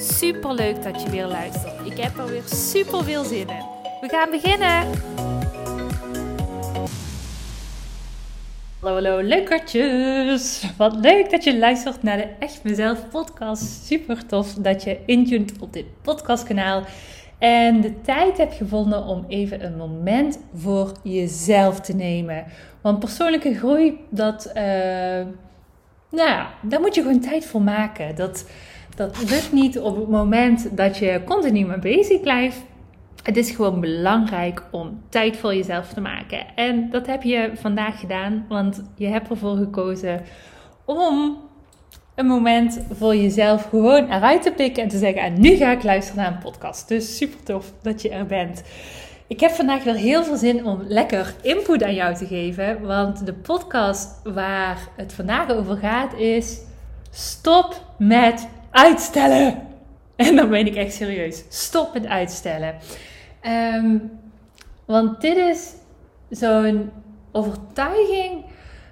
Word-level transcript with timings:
Super 0.00 0.54
leuk 0.54 0.82
dat 0.82 1.02
je 1.02 1.10
weer 1.10 1.26
luistert. 1.26 1.86
Ik 1.86 1.98
heb 1.98 2.18
er 2.18 2.26
weer 2.26 2.42
super 2.44 3.04
veel 3.04 3.24
zin 3.24 3.48
in. 3.48 3.64
We 4.00 4.08
gaan 4.08 4.30
beginnen. 4.30 4.86
Hallo, 8.80 8.94
hallo, 8.94 9.20
leukertjes. 9.20 10.64
Wat 10.76 10.96
leuk 10.96 11.30
dat 11.30 11.44
je 11.44 11.58
luistert 11.58 12.02
naar 12.02 12.16
de 12.16 12.28
Echt 12.38 12.64
Mezelf 12.64 13.08
podcast. 13.08 13.86
Super 13.86 14.26
tof 14.26 14.54
dat 14.54 14.82
je 14.82 14.98
intuned 15.06 15.52
op 15.60 15.72
dit 15.72 15.84
podcastkanaal. 16.02 16.82
En 17.38 17.80
de 17.80 18.00
tijd 18.00 18.36
hebt 18.38 18.54
gevonden 18.54 19.04
om 19.04 19.24
even 19.28 19.64
een 19.64 19.76
moment 19.76 20.38
voor 20.54 20.92
jezelf 21.02 21.80
te 21.80 21.94
nemen. 21.94 22.44
Want 22.80 22.98
persoonlijke 22.98 23.54
groei, 23.54 23.98
dat, 24.10 24.46
uh, 24.48 24.62
nou 26.10 26.46
daar 26.62 26.80
moet 26.80 26.94
je 26.94 27.02
gewoon 27.02 27.20
tijd 27.20 27.46
voor 27.46 27.62
maken. 27.62 28.14
Dat 28.14 28.44
dat 28.98 29.30
lukt 29.30 29.52
niet 29.52 29.78
op 29.78 29.96
het 29.96 30.08
moment 30.08 30.76
dat 30.76 30.96
je 30.96 31.22
continu 31.24 31.66
mee 31.66 31.78
bezig 31.78 32.20
blijft. 32.20 32.64
Het 33.22 33.36
is 33.36 33.50
gewoon 33.50 33.80
belangrijk 33.80 34.62
om 34.70 35.02
tijd 35.08 35.36
voor 35.36 35.54
jezelf 35.54 35.88
te 35.88 36.00
maken. 36.00 36.46
En 36.54 36.90
dat 36.90 37.06
heb 37.06 37.22
je 37.22 37.50
vandaag 37.54 38.00
gedaan, 38.00 38.44
want 38.48 38.82
je 38.96 39.06
hebt 39.06 39.30
ervoor 39.30 39.56
gekozen 39.56 40.20
om 40.84 41.36
een 42.14 42.26
moment 42.26 42.80
voor 42.92 43.16
jezelf 43.16 43.68
gewoon 43.68 44.10
eruit 44.10 44.42
te 44.42 44.52
pikken 44.52 44.82
en 44.82 44.88
te 44.88 44.98
zeggen: 44.98 45.22
En 45.22 45.40
nu 45.40 45.56
ga 45.56 45.70
ik 45.70 45.82
luisteren 45.82 46.22
naar 46.22 46.32
een 46.32 46.38
podcast. 46.38 46.88
Dus 46.88 47.16
super 47.16 47.42
tof 47.42 47.72
dat 47.82 48.02
je 48.02 48.08
er 48.08 48.26
bent. 48.26 48.62
Ik 49.26 49.40
heb 49.40 49.50
vandaag 49.50 49.84
weer 49.84 49.94
heel 49.94 50.24
veel 50.24 50.36
zin 50.36 50.66
om 50.66 50.82
lekker 50.86 51.34
input 51.42 51.82
aan 51.82 51.94
jou 51.94 52.14
te 52.14 52.26
geven. 52.26 52.86
Want 52.86 53.26
de 53.26 53.34
podcast 53.34 54.20
waar 54.24 54.78
het 54.96 55.12
vandaag 55.12 55.50
over 55.50 55.76
gaat 55.76 56.14
is: 56.14 56.58
Stop 57.10 57.82
met 57.98 58.48
uitstellen. 58.78 59.66
En 60.16 60.36
dan 60.36 60.48
ben 60.48 60.66
ik 60.66 60.74
echt 60.74 60.94
serieus. 60.94 61.44
Stop 61.48 61.92
met 61.92 62.06
uitstellen. 62.06 62.74
Ehm, 63.40 63.98
want 64.84 65.20
dit 65.20 65.36
is 65.36 65.72
zo'n 66.30 66.90
overtuiging 67.32 68.44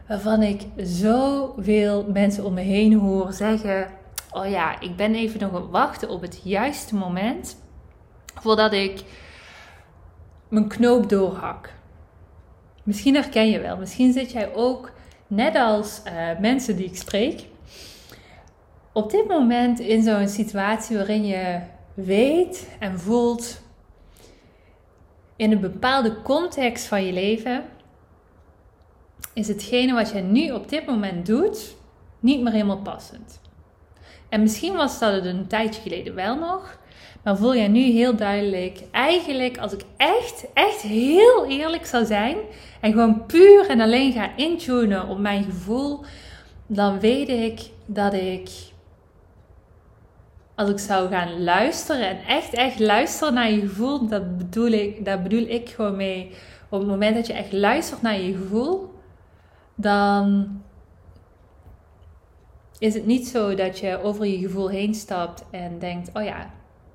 waarvan 0.09 0.43
ik 0.43 0.63
zoveel 0.77 2.07
mensen 2.13 2.45
om 2.45 2.55
me 2.55 2.61
heen 2.61 2.95
hoor 2.95 3.33
zeggen: 3.33 3.89
Oh 4.31 4.49
ja, 4.49 4.81
ik 4.81 4.97
ben 4.97 5.15
even 5.15 5.41
nog 5.41 5.55
aan 5.55 5.63
het 5.63 5.71
wachten 5.71 6.09
op 6.09 6.21
het 6.21 6.41
juiste 6.45 6.95
moment 6.95 7.57
voordat 8.35 8.73
ik 8.73 9.03
mijn 10.49 10.69
knoop 10.69 11.09
doorhak. 11.09 11.73
Misschien 12.83 13.15
herken 13.15 13.51
je 13.51 13.61
wel. 13.61 13.77
Misschien 13.77 14.13
zit 14.13 14.33
jij 14.33 14.55
ook, 14.55 14.93
net 15.27 15.57
als 15.57 16.03
uh, 16.07 16.39
mensen 16.41 16.77
die 16.77 16.87
ik 16.87 16.97
spreek, 16.97 17.47
op 18.97 19.11
dit 19.11 19.29
moment 19.29 19.81
in 19.81 20.03
zo'n 20.03 20.29
situatie 20.29 20.97
waarin 20.97 21.27
je 21.27 21.61
weet 21.95 22.69
en 22.79 23.01
voelt 23.01 23.61
in 25.37 25.53
een 25.53 25.61
bepaalde 25.61 26.23
context 26.23 26.87
van 26.87 27.05
je 27.05 27.13
leven, 27.13 27.65
is 29.35 29.49
hetgene 29.49 29.93
wat 29.93 30.11
je 30.11 30.21
nu 30.21 30.51
op 30.51 30.69
dit 30.69 30.87
moment 30.87 31.27
doet 31.27 31.77
niet 32.21 32.43
meer 32.43 32.53
helemaal 32.53 32.83
passend. 32.83 33.41
En 34.29 34.41
misschien 34.43 34.75
was 34.75 34.99
dat 34.99 35.13
het 35.13 35.25
een 35.25 35.47
tijdje 35.47 35.81
geleden 35.81 36.15
wel 36.15 36.37
nog, 36.37 36.79
maar 37.23 37.37
voel 37.37 37.55
jij 37.55 37.69
nu 37.69 37.81
heel 37.81 38.17
duidelijk, 38.17 38.81
eigenlijk 38.91 39.59
als 39.59 39.73
ik 39.73 39.83
echt, 39.97 40.47
echt 40.55 40.81
heel 40.81 41.47
eerlijk 41.47 41.87
zou 41.87 42.05
zijn 42.05 42.37
en 42.81 42.93
gewoon 42.93 43.27
puur 43.27 43.69
en 43.69 43.81
alleen 43.81 44.13
ga 44.13 44.37
intunen 44.37 45.09
op 45.09 45.19
mijn 45.19 45.45
gevoel, 45.45 46.05
dan 46.67 47.01
weet 47.01 47.29
ik 47.29 47.61
dat 47.87 48.13
ik 48.13 48.75
als 50.57 50.71
ik 50.71 50.79
zou 50.79 51.09
gaan 51.09 51.43
luisteren 51.43 52.09
en 52.09 52.25
echt, 52.25 52.53
echt 52.53 52.79
luisteren 52.79 53.35
naar 53.35 53.51
je 53.51 53.61
gevoel, 53.61 54.09
dat 54.09 54.39
bedoel 54.39 54.71
ik, 54.71 55.05
daar 55.05 55.23
bedoel 55.23 55.47
ik 55.47 55.69
gewoon 55.69 55.97
mee. 55.97 56.31
Op 56.69 56.79
het 56.79 56.89
moment 56.89 57.15
dat 57.15 57.27
je 57.27 57.33
echt 57.33 57.53
luistert 57.53 58.03
naar 58.03 58.21
je 58.21 58.37
gevoel, 58.37 58.95
dan 59.75 60.49
is 62.79 62.95
het 62.95 63.07
niet 63.07 63.27
zo 63.29 63.55
dat 63.55 63.79
je 63.79 64.03
over 64.03 64.27
je 64.27 64.39
gevoel 64.39 64.69
heen 64.69 64.95
stapt 64.95 65.45
en 65.51 65.79
denkt: 65.79 66.11
Oh 66.15 66.25
ja, 66.25 66.51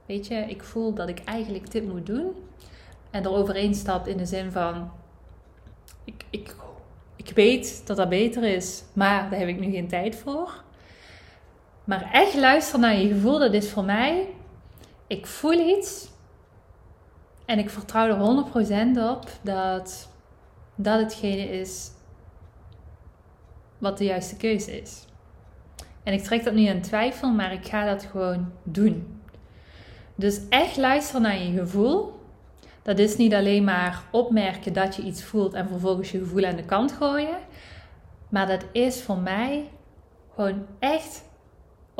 weet 0.05 0.27
je, 0.27 0.35
ik 0.35 0.63
voel 0.63 0.93
dat 0.93 1.09
ik 1.09 1.21
eigenlijk 1.25 1.71
dit 1.71 1.87
moet 1.87 2.05
doen. 2.05 2.31
En 3.11 3.23
er 3.23 3.31
overheen 3.31 3.75
stapt 3.75 4.07
in 4.07 4.17
de 4.17 4.25
zin 4.25 4.51
van: 4.51 4.91
ik, 6.03 6.25
ik, 6.29 6.55
ik 7.15 7.29
weet 7.35 7.87
dat 7.87 7.97
dat 7.97 8.09
beter 8.09 8.43
is, 8.43 8.83
maar 8.93 9.29
daar 9.29 9.39
heb 9.39 9.47
ik 9.47 9.59
nu 9.59 9.71
geen 9.71 9.87
tijd 9.87 10.15
voor. 10.15 10.63
Maar 11.83 12.09
echt 12.11 12.35
luisteren 12.35 12.81
naar 12.81 12.95
je 12.95 13.07
gevoel, 13.07 13.39
dat 13.39 13.53
is 13.53 13.69
voor 13.71 13.83
mij, 13.83 14.27
ik 15.07 15.25
voel 15.25 15.77
iets 15.77 16.09
en 17.45 17.59
ik 17.59 17.69
vertrouw 17.69 18.07
er 18.07 18.45
100% 18.95 18.99
op 19.11 19.29
dat 19.41 20.09
dat 20.75 20.99
hetgene 20.99 21.49
is 21.49 21.91
wat 23.77 23.97
de 23.97 24.03
juiste 24.03 24.37
keuze 24.37 24.81
is. 24.81 25.05
En 26.03 26.13
ik 26.13 26.23
trek 26.23 26.43
dat 26.43 26.53
niet 26.53 26.69
in 26.69 26.81
twijfel, 26.81 27.31
maar 27.31 27.53
ik 27.53 27.67
ga 27.67 27.85
dat 27.85 28.03
gewoon 28.03 28.51
doen. 28.63 29.21
Dus 30.15 30.41
echt 30.49 30.77
luisteren 30.77 31.21
naar 31.21 31.37
je 31.37 31.59
gevoel. 31.59 32.19
Dat 32.81 32.99
is 32.99 33.17
niet 33.17 33.33
alleen 33.33 33.63
maar 33.63 34.03
opmerken 34.11 34.73
dat 34.73 34.95
je 34.95 35.01
iets 35.01 35.23
voelt 35.23 35.53
en 35.53 35.67
vervolgens 35.67 36.11
je 36.11 36.19
gevoel 36.19 36.45
aan 36.45 36.55
de 36.55 36.65
kant 36.65 36.91
gooien. 36.91 37.37
Maar 38.29 38.47
dat 38.47 38.65
is 38.71 39.01
voor 39.01 39.17
mij 39.17 39.69
gewoon 40.35 40.65
echt 40.79 41.23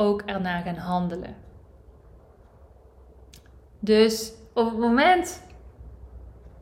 ook 0.01 0.21
ernaar 0.21 0.63
gaan 0.63 0.75
handelen. 0.75 1.35
Dus 3.79 4.33
op 4.53 4.65
het 4.65 4.77
moment 4.77 5.43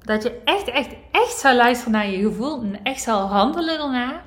dat 0.01 0.23
je 0.23 0.41
echt, 0.45 0.67
echt, 0.67 0.95
echt 1.11 1.38
zou 1.38 1.55
luisteren 1.55 1.94
naar 1.94 2.09
je 2.09 2.22
gevoel 2.22 2.61
en 2.61 2.83
echt 2.83 3.01
zou 3.01 3.28
handelen 3.28 3.78
daarna, 3.78 4.22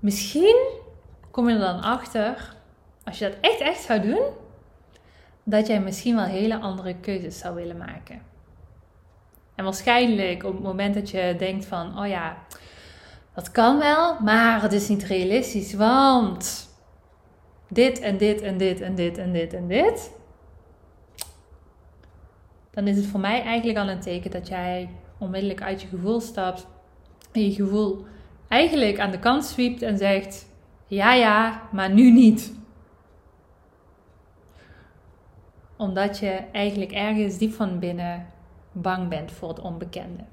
misschien 0.00 0.56
kom 1.30 1.48
je 1.48 1.54
er 1.54 1.60
dan 1.60 1.80
achter, 1.80 2.54
als 3.04 3.18
je 3.18 3.28
dat 3.28 3.38
echt, 3.40 3.60
echt 3.60 3.80
zou 3.80 4.00
doen, 4.00 4.24
dat 5.44 5.66
jij 5.66 5.80
misschien 5.80 6.16
wel 6.16 6.24
hele 6.24 6.58
andere 6.58 6.94
keuzes 6.94 7.38
zou 7.38 7.54
willen 7.54 7.76
maken. 7.76 8.22
En 9.54 9.64
waarschijnlijk 9.64 10.44
op 10.44 10.52
het 10.52 10.62
moment 10.62 10.94
dat 10.94 11.10
je 11.10 11.34
denkt 11.38 11.64
van, 11.64 11.98
oh 11.98 12.06
ja, 12.06 12.36
dat 13.34 13.50
kan 13.50 13.78
wel, 13.78 14.20
maar 14.20 14.62
het 14.62 14.72
is 14.72 14.88
niet 14.88 15.04
realistisch, 15.04 15.74
want 15.74 16.65
dit 17.68 18.00
en 18.00 18.16
dit 18.16 18.40
en 18.40 18.56
dit 18.56 18.80
en 18.80 18.94
dit 18.94 19.18
en 19.18 19.32
dit 19.32 19.54
en 19.54 19.66
dit, 19.66 20.10
dan 22.70 22.86
is 22.86 22.96
het 22.96 23.06
voor 23.06 23.20
mij 23.20 23.42
eigenlijk 23.42 23.78
al 23.78 23.88
een 23.88 24.00
teken 24.00 24.30
dat 24.30 24.48
jij 24.48 24.88
onmiddellijk 25.18 25.62
uit 25.62 25.82
je 25.82 25.88
gevoel 25.88 26.20
stapt 26.20 26.66
en 27.32 27.44
je 27.44 27.52
gevoel 27.52 28.04
eigenlijk 28.48 28.98
aan 28.98 29.10
de 29.10 29.18
kant 29.18 29.44
zwiept 29.44 29.82
en 29.82 29.98
zegt: 29.98 30.46
Ja, 30.86 31.12
ja, 31.14 31.62
maar 31.72 31.90
nu 31.90 32.10
niet. 32.10 32.54
Omdat 35.76 36.18
je 36.18 36.40
eigenlijk 36.52 36.92
ergens 36.92 37.38
diep 37.38 37.52
van 37.52 37.78
binnen 37.78 38.26
bang 38.72 39.08
bent 39.08 39.32
voor 39.32 39.48
het 39.48 39.60
onbekende. 39.60 40.24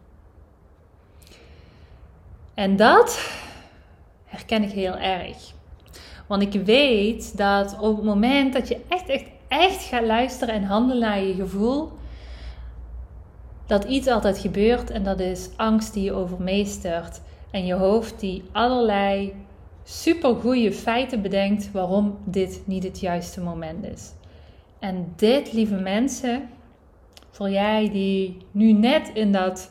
En 2.54 2.75
dat 2.75 3.31
herken 4.25 4.63
ik 4.63 4.72
heel 4.72 4.98
erg. 4.98 5.54
Want 6.28 6.42
ik 6.42 6.66
weet 6.66 7.38
dat 7.38 7.78
op 7.80 7.96
het 7.96 8.06
moment 8.06 8.54
dat 8.54 8.68
je 8.68 8.78
echt, 8.88 9.10
echt, 9.10 9.25
echt 9.48 9.84
gaat 9.84 10.06
luisteren 10.06 10.54
en 10.54 10.64
handelen 10.64 11.02
naar 11.02 11.22
je 11.22 11.34
gevoel, 11.34 11.92
dat 13.66 13.84
iets 13.84 14.08
altijd 14.08 14.38
gebeurt 14.38 14.90
en 14.90 15.04
dat 15.04 15.20
is 15.20 15.50
angst 15.56 15.94
die 15.94 16.04
je 16.04 16.14
overmeestert. 16.14 17.22
En 17.52 17.66
je 17.66 17.74
hoofd 17.74 18.20
die 18.20 18.44
allerlei 18.52 19.34
supergoeie 19.84 20.72
feiten 20.72 21.22
bedenkt 21.22 21.72
waarom 21.72 22.18
dit 22.24 22.62
niet 22.66 22.84
het 22.84 23.00
juiste 23.00 23.42
moment 23.42 23.86
is. 23.86 24.12
En 24.80 25.14
dit, 25.16 25.54
lieve 25.54 25.75
mensen, 25.75 26.50
voor 27.31 27.50
jij 27.50 27.90
die 27.90 28.38
nu 28.52 28.72
net 28.72 29.12
in 29.14 29.31
dat 29.31 29.70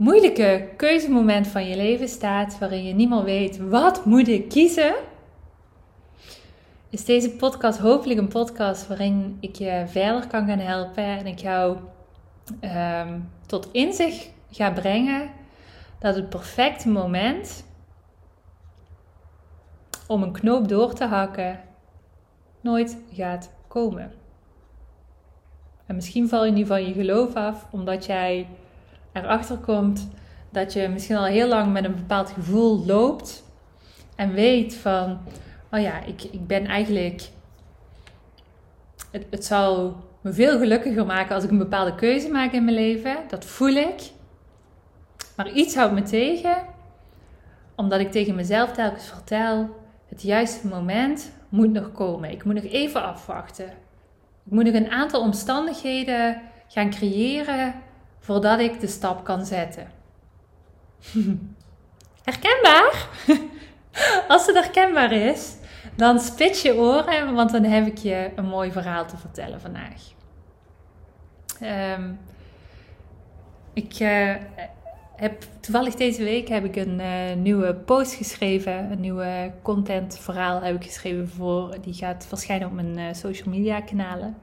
moeilijke 0.00 0.68
keuzemoment 0.76 1.46
van 1.46 1.68
je 1.68 1.76
leven 1.76 2.08
staat, 2.08 2.58
waarin 2.58 2.84
je 2.84 2.94
niet 2.94 3.08
meer 3.08 3.24
weet 3.24 3.58
wat 3.58 4.04
moet 4.04 4.28
ik 4.28 4.48
kiezen, 4.48 4.94
is 6.90 7.04
deze 7.04 7.30
podcast 7.30 7.78
hopelijk 7.78 8.18
een 8.18 8.28
podcast 8.28 8.86
waarin 8.86 9.36
ik 9.40 9.54
je 9.54 9.84
verder 9.86 10.26
kan 10.26 10.46
gaan 10.46 10.58
helpen 10.58 11.04
en 11.04 11.26
ik 11.26 11.38
jou 11.38 11.76
um, 12.60 13.30
tot 13.46 13.68
inzicht 13.72 14.30
ga 14.50 14.70
brengen 14.70 15.30
dat 15.98 16.14
het 16.14 16.28
perfecte 16.28 16.88
moment 16.88 17.64
om 20.06 20.22
een 20.22 20.32
knoop 20.32 20.68
door 20.68 20.92
te 20.92 21.04
hakken 21.04 21.60
nooit 22.60 22.96
gaat 23.12 23.50
komen. 23.68 24.12
En 25.86 25.94
misschien 25.94 26.28
val 26.28 26.44
je 26.44 26.52
nu 26.52 26.66
van 26.66 26.86
je 26.86 26.92
geloof 26.92 27.34
af 27.34 27.66
omdat 27.70 28.06
jij 28.06 28.46
erachter 29.24 29.56
komt 29.56 30.08
dat 30.50 30.72
je 30.72 30.88
misschien 30.88 31.16
al 31.16 31.24
heel 31.24 31.48
lang 31.48 31.72
met 31.72 31.84
een 31.84 31.94
bepaald 31.94 32.30
gevoel 32.30 32.84
loopt 32.86 33.42
en 34.16 34.32
weet 34.32 34.74
van, 34.74 35.18
oh 35.70 35.80
ja, 35.80 36.02
ik, 36.04 36.22
ik 36.22 36.46
ben 36.46 36.66
eigenlijk, 36.66 37.28
het, 39.10 39.26
het 39.30 39.44
zou 39.44 39.92
me 40.20 40.32
veel 40.32 40.58
gelukkiger 40.58 41.06
maken 41.06 41.34
als 41.34 41.44
ik 41.44 41.50
een 41.50 41.58
bepaalde 41.58 41.94
keuze 41.94 42.28
maak 42.28 42.52
in 42.52 42.64
mijn 42.64 42.76
leven. 42.76 43.16
Dat 43.28 43.44
voel 43.44 43.74
ik. 43.74 44.10
Maar 45.36 45.50
iets 45.50 45.74
houdt 45.74 45.94
me 45.94 46.02
tegen, 46.02 46.56
omdat 47.74 48.00
ik 48.00 48.10
tegen 48.10 48.34
mezelf 48.34 48.72
telkens 48.72 49.06
vertel: 49.06 49.68
het 50.08 50.22
juiste 50.22 50.66
moment 50.66 51.32
moet 51.48 51.72
nog 51.72 51.92
komen. 51.92 52.30
Ik 52.30 52.44
moet 52.44 52.54
nog 52.54 52.64
even 52.64 53.02
afwachten. 53.02 53.66
Ik 54.44 54.52
moet 54.52 54.64
nog 54.64 54.74
een 54.74 54.90
aantal 54.90 55.20
omstandigheden 55.20 56.42
gaan 56.68 56.90
creëren 56.90 57.74
voordat 58.20 58.60
ik 58.60 58.80
de 58.80 58.86
stap 58.86 59.24
kan 59.24 59.46
zetten. 59.46 59.90
Herkenbaar? 62.24 63.08
Als 64.28 64.46
het 64.46 64.56
herkenbaar 64.56 65.12
is, 65.12 65.54
dan 65.96 66.20
spits 66.20 66.62
je 66.62 66.74
oren, 66.74 67.34
want 67.34 67.52
dan 67.52 67.64
heb 67.64 67.86
ik 67.86 67.98
je 67.98 68.30
een 68.34 68.46
mooi 68.46 68.72
verhaal 68.72 69.06
te 69.06 69.16
vertellen 69.16 69.60
vandaag. 69.60 70.02
Um, 71.62 72.18
ik 73.72 74.00
uh, 74.00 74.34
heb 75.16 75.44
toevallig 75.60 75.94
deze 75.94 76.24
week 76.24 76.48
heb 76.48 76.64
ik 76.64 76.76
een 76.76 77.00
uh, 77.00 77.34
nieuwe 77.34 77.74
post 77.74 78.14
geschreven, 78.14 78.92
een 78.92 79.00
nieuwe 79.00 79.52
content 79.62 80.18
verhaal 80.18 80.62
heb 80.62 80.74
ik 80.74 80.84
geschreven 80.84 81.28
voor 81.28 81.76
die 81.80 81.94
gaat 81.94 82.26
verschijnen 82.28 82.68
op 82.68 82.74
mijn 82.74 82.98
uh, 82.98 83.06
social 83.12 83.48
media 83.48 83.80
kanalen. 83.80 84.36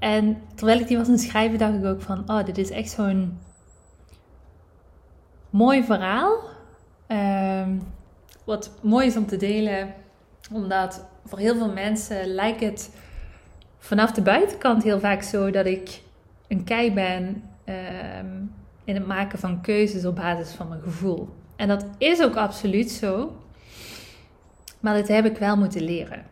En 0.00 0.42
terwijl 0.54 0.80
ik 0.80 0.88
die 0.88 0.96
was 0.96 1.06
aan 1.06 1.12
het 1.12 1.22
schrijven, 1.22 1.58
dacht 1.58 1.74
ik 1.74 1.84
ook 1.84 2.02
van, 2.02 2.30
oh, 2.30 2.44
dit 2.44 2.58
is 2.58 2.70
echt 2.70 2.90
zo'n 2.90 3.38
mooi 5.50 5.84
verhaal. 5.84 6.38
Um, 7.08 7.82
wat 8.44 8.70
mooi 8.80 9.06
is 9.06 9.16
om 9.16 9.26
te 9.26 9.36
delen, 9.36 9.94
omdat 10.52 11.04
voor 11.24 11.38
heel 11.38 11.56
veel 11.56 11.72
mensen 11.72 12.26
lijkt 12.26 12.60
het 12.60 12.94
vanaf 13.78 14.12
de 14.12 14.22
buitenkant 14.22 14.82
heel 14.82 15.00
vaak 15.00 15.22
zo 15.22 15.50
dat 15.50 15.66
ik 15.66 16.02
een 16.48 16.64
kei 16.64 16.92
ben 16.92 17.42
um, 17.64 18.54
in 18.84 18.94
het 18.94 19.06
maken 19.06 19.38
van 19.38 19.60
keuzes 19.60 20.04
op 20.04 20.16
basis 20.16 20.52
van 20.52 20.68
mijn 20.68 20.82
gevoel. 20.82 21.28
En 21.56 21.68
dat 21.68 21.84
is 21.98 22.22
ook 22.22 22.36
absoluut 22.36 22.90
zo, 22.90 23.36
maar 24.80 24.94
dat 24.94 25.08
heb 25.08 25.24
ik 25.24 25.36
wel 25.36 25.56
moeten 25.56 25.82
leren. 25.82 26.24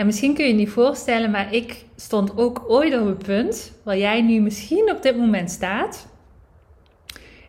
En 0.00 0.06
misschien 0.06 0.34
kun 0.34 0.44
je 0.44 0.50
je 0.50 0.56
niet 0.56 0.70
voorstellen, 0.70 1.30
maar 1.30 1.54
ik 1.54 1.84
stond 1.96 2.36
ook 2.36 2.64
ooit 2.68 2.94
op 2.94 3.06
een 3.06 3.16
punt 3.16 3.72
waar 3.82 3.98
jij 3.98 4.22
nu 4.22 4.40
misschien 4.40 4.90
op 4.90 5.02
dit 5.02 5.16
moment 5.16 5.50
staat. 5.50 6.08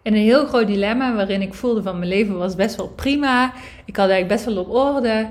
In 0.02 0.14
een 0.14 0.22
heel 0.22 0.46
groot 0.46 0.68
dilemma 0.68 1.16
waarin 1.16 1.42
ik 1.42 1.54
voelde 1.54 1.82
van 1.82 1.98
mijn 1.98 2.10
leven 2.10 2.38
was 2.38 2.56
best 2.56 2.76
wel 2.76 2.88
prima. 2.88 3.54
Ik 3.86 3.96
had 3.96 4.10
eigenlijk 4.10 4.28
best 4.28 4.56
wel 4.56 4.64
op 4.64 4.70
orde. 4.70 5.30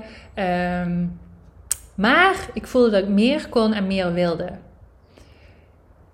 Um, 0.85 1.19
maar 1.95 2.49
ik 2.53 2.67
voelde 2.67 2.89
dat 2.89 3.03
ik 3.03 3.09
meer 3.09 3.49
kon 3.49 3.73
en 3.73 3.87
meer 3.87 4.13
wilde. 4.13 4.49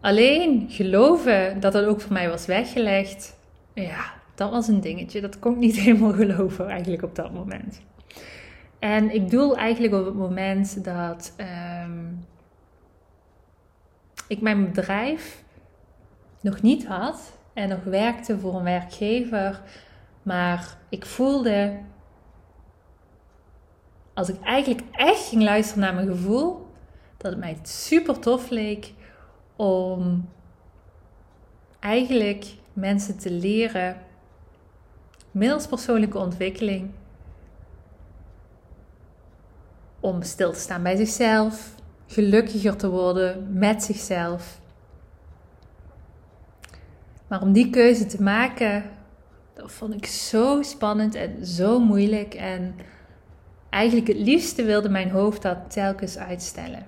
Alleen 0.02 0.66
geloven 0.70 1.60
dat 1.60 1.74
dat 1.74 1.86
ook 1.86 2.02
voor 2.02 2.14
mij 2.14 2.30
was 2.30 2.46
weggelegd, 2.46 3.38
ja, 3.74 4.14
dat 4.36 4.52
was 4.52 4.68
een 4.68 4.82
dingetje. 4.82 5.22
Dat 5.22 5.40
kon 5.40 5.54
ik 5.54 5.60
niet 5.60 5.80
helemaal 5.86 6.14
geloven 6.14 6.68
eigenlijk 6.68 7.04
op 7.04 7.16
dat 7.16 7.34
moment. 7.34 7.82
En 8.80 9.14
ik 9.14 9.30
doel 9.30 9.58
eigenlijk 9.58 9.94
op 9.94 10.06
het 10.06 10.16
moment 10.16 10.84
dat 10.84 11.34
um, 11.84 12.26
ik 14.28 14.42
mijn 14.42 14.66
bedrijf 14.66 15.44
nog 16.42 16.62
niet 16.62 16.86
had 16.86 17.34
en 17.54 17.70
nog 17.70 17.84
werkte 17.84 18.40
voor 18.40 18.56
een 18.56 18.64
werkgever, 18.64 19.62
maar 20.24 20.78
ik 20.90 21.06
voelde 21.06 21.80
als 24.14 24.30
ik 24.30 24.42
eigenlijk 24.42 24.82
echt 24.92 25.28
ging 25.28 25.44
luisteren 25.44 25.84
naar 25.84 25.94
mijn 25.94 26.08
gevoel, 26.08 26.68
dat 27.18 27.32
het 27.32 27.40
mij 27.40 27.58
super 27.64 28.20
tof 28.20 28.50
leek 28.50 28.94
om 29.56 30.30
eigenlijk 31.80 32.46
mensen 32.74 33.18
te 33.18 33.32
leren, 33.32 33.98
middels 35.32 35.68
persoonlijke 35.68 36.18
ontwikkeling, 36.18 36.92
om 40.00 40.22
stil 40.22 40.52
te 40.52 40.60
staan 40.60 40.84
bij 40.84 40.96
zichzelf, 40.96 41.76
gelukkiger 42.08 42.76
te 42.76 42.90
worden 42.90 43.48
met 43.54 43.84
zichzelf. 43.84 44.60
Maar 47.28 47.42
om 47.42 47.52
die 47.52 47.70
keuze 47.70 48.06
te 48.06 48.24
maken, 48.24 48.84
dat 49.54 49.72
vond 49.72 49.94
ik 49.94 50.06
zo 50.06 50.62
spannend 50.62 51.16
en 51.16 51.46
zo 51.46 51.80
moeilijk. 51.80 52.34
En 52.34 52.76
eigenlijk 53.70 54.08
het 54.08 54.18
liefste 54.18 54.64
wilde 54.64 54.90
mijn 54.90 55.10
hoofd 55.10 55.42
dat 55.42 55.58
telkens 55.72 56.18
uitstellen. 56.18 56.86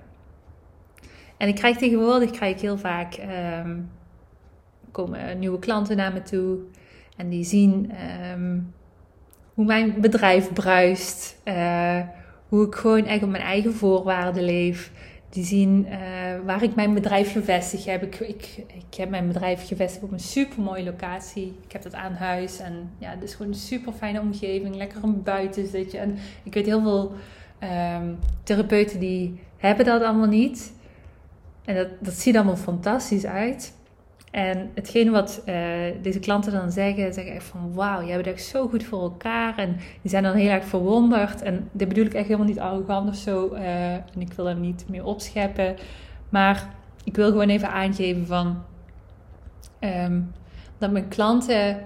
En 1.36 1.48
ik 1.48 1.54
krijg 1.54 1.76
tegenwoordig 1.76 2.30
krijg 2.30 2.54
ik 2.54 2.60
heel 2.60 2.78
vaak 2.78 3.18
um, 3.64 3.90
komen 4.90 5.38
nieuwe 5.38 5.58
klanten 5.58 5.96
naar 5.96 6.12
me 6.12 6.22
toe 6.22 6.58
en 7.16 7.28
die 7.28 7.44
zien 7.44 7.92
um, 8.32 8.74
hoe 9.54 9.64
mijn 9.64 10.00
bedrijf 10.00 10.52
bruist, 10.52 11.36
uh, 11.44 12.00
hoe 12.50 12.66
ik 12.66 12.74
gewoon 12.74 13.04
echt 13.04 13.22
op 13.22 13.30
mijn 13.30 13.42
eigen 13.42 13.74
voorwaarden 13.74 14.44
leef. 14.44 14.90
Die 15.28 15.44
zien 15.44 15.86
uh, 15.86 15.96
waar 16.44 16.62
ik 16.62 16.74
mijn 16.74 16.94
bedrijf 16.94 17.32
gevestigd 17.32 17.84
heb. 17.84 18.02
Ik, 18.02 18.20
ik, 18.20 18.64
ik 18.66 18.94
heb 18.96 19.10
mijn 19.10 19.26
bedrijf 19.26 19.66
gevestigd 19.66 20.04
op 20.04 20.12
een 20.12 20.20
super 20.20 20.62
mooie 20.62 20.84
locatie. 20.84 21.54
Ik 21.66 21.72
heb 21.72 21.82
dat 21.82 21.94
aan 21.94 22.12
huis. 22.12 22.58
En 22.58 22.90
ja, 22.98 23.10
het 23.10 23.22
is 23.22 23.34
gewoon 23.34 23.52
een 23.52 23.58
super 23.58 23.92
fijne 23.92 24.20
omgeving. 24.20 24.74
Lekker 24.74 25.04
een 25.04 25.22
je. 25.24 25.98
En 25.98 26.16
ik 26.42 26.54
weet 26.54 26.66
heel 26.66 26.82
veel 26.82 27.12
um, 27.98 28.18
therapeuten 28.42 28.98
die 28.98 29.40
hebben 29.56 29.84
dat 29.84 30.02
allemaal 30.02 30.28
niet. 30.28 30.72
En 31.64 31.74
dat, 31.74 31.88
dat 32.00 32.14
ziet 32.14 32.36
allemaal 32.36 32.56
fantastisch 32.56 33.26
uit. 33.26 33.72
En 34.30 34.70
hetgene 34.74 35.10
wat 35.10 35.42
uh, 35.46 35.54
deze 36.02 36.18
klanten 36.18 36.52
dan 36.52 36.70
zeggen, 36.72 37.14
zeggen 37.14 37.34
echt 37.34 37.44
van 37.44 37.74
wauw, 37.74 38.04
jij 38.04 38.14
bent 38.14 38.26
echt 38.26 38.44
zo 38.44 38.68
goed 38.68 38.84
voor 38.84 39.02
elkaar. 39.02 39.58
En 39.58 39.76
die 40.02 40.10
zijn 40.10 40.22
dan 40.22 40.34
heel 40.34 40.50
erg 40.50 40.64
verwonderd. 40.64 41.42
En 41.42 41.68
dit 41.72 41.88
bedoel 41.88 42.04
ik 42.04 42.14
echt 42.14 42.26
helemaal 42.26 42.46
niet 42.46 42.58
arrogant 42.58 43.08
of 43.08 43.16
zo. 43.16 43.54
Uh, 43.54 43.92
en 43.92 44.20
ik 44.20 44.32
wil 44.32 44.48
er 44.48 44.56
niet 44.56 44.84
meer 44.88 45.04
opscheppen. 45.04 45.76
Maar 46.28 46.68
ik 47.04 47.16
wil 47.16 47.30
gewoon 47.30 47.48
even 47.48 47.70
aangeven 47.70 48.26
van 48.26 48.62
um, 49.80 50.32
dat 50.78 50.90
mijn 50.90 51.08
klanten 51.08 51.82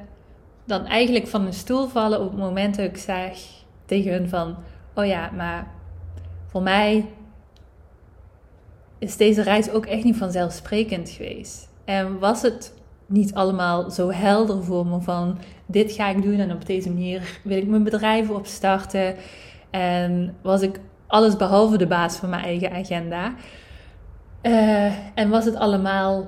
dan 0.64 0.86
eigenlijk 0.86 1.26
van 1.26 1.42
hun 1.42 1.52
stoel 1.52 1.86
vallen 1.86 2.20
op 2.20 2.30
het 2.30 2.40
moment 2.40 2.76
dat 2.76 2.86
ik 2.86 2.96
zeg 2.96 3.38
tegen 3.84 4.12
hun 4.12 4.28
van 4.28 4.56
oh 4.94 5.06
ja, 5.06 5.30
maar 5.30 5.66
voor 6.46 6.62
mij 6.62 7.06
is 8.98 9.16
deze 9.16 9.42
reis 9.42 9.70
ook 9.70 9.86
echt 9.86 10.04
niet 10.04 10.16
vanzelfsprekend 10.16 11.10
geweest. 11.10 11.72
En 11.84 12.18
was 12.18 12.42
het 12.42 12.74
niet 13.06 13.34
allemaal 13.34 13.90
zo 13.90 14.10
helder 14.10 14.64
voor 14.64 14.86
me 14.86 15.00
van 15.00 15.38
dit 15.66 15.92
ga 15.92 16.08
ik 16.08 16.22
doen 16.22 16.38
en 16.38 16.52
op 16.52 16.66
deze 16.66 16.90
manier 16.90 17.40
wil 17.42 17.56
ik 17.56 17.66
mijn 17.66 17.84
bedrijf 17.84 18.30
opstarten. 18.30 19.14
En 19.70 20.36
was 20.42 20.62
ik 20.62 20.80
alles 21.06 21.36
behalve 21.36 21.76
de 21.76 21.86
baas 21.86 22.16
van 22.16 22.28
mijn 22.28 22.44
eigen 22.44 22.72
agenda. 22.72 23.34
Uh, 24.42 24.92
en 25.14 25.28
was 25.28 25.44
het 25.44 25.56
allemaal 25.56 26.26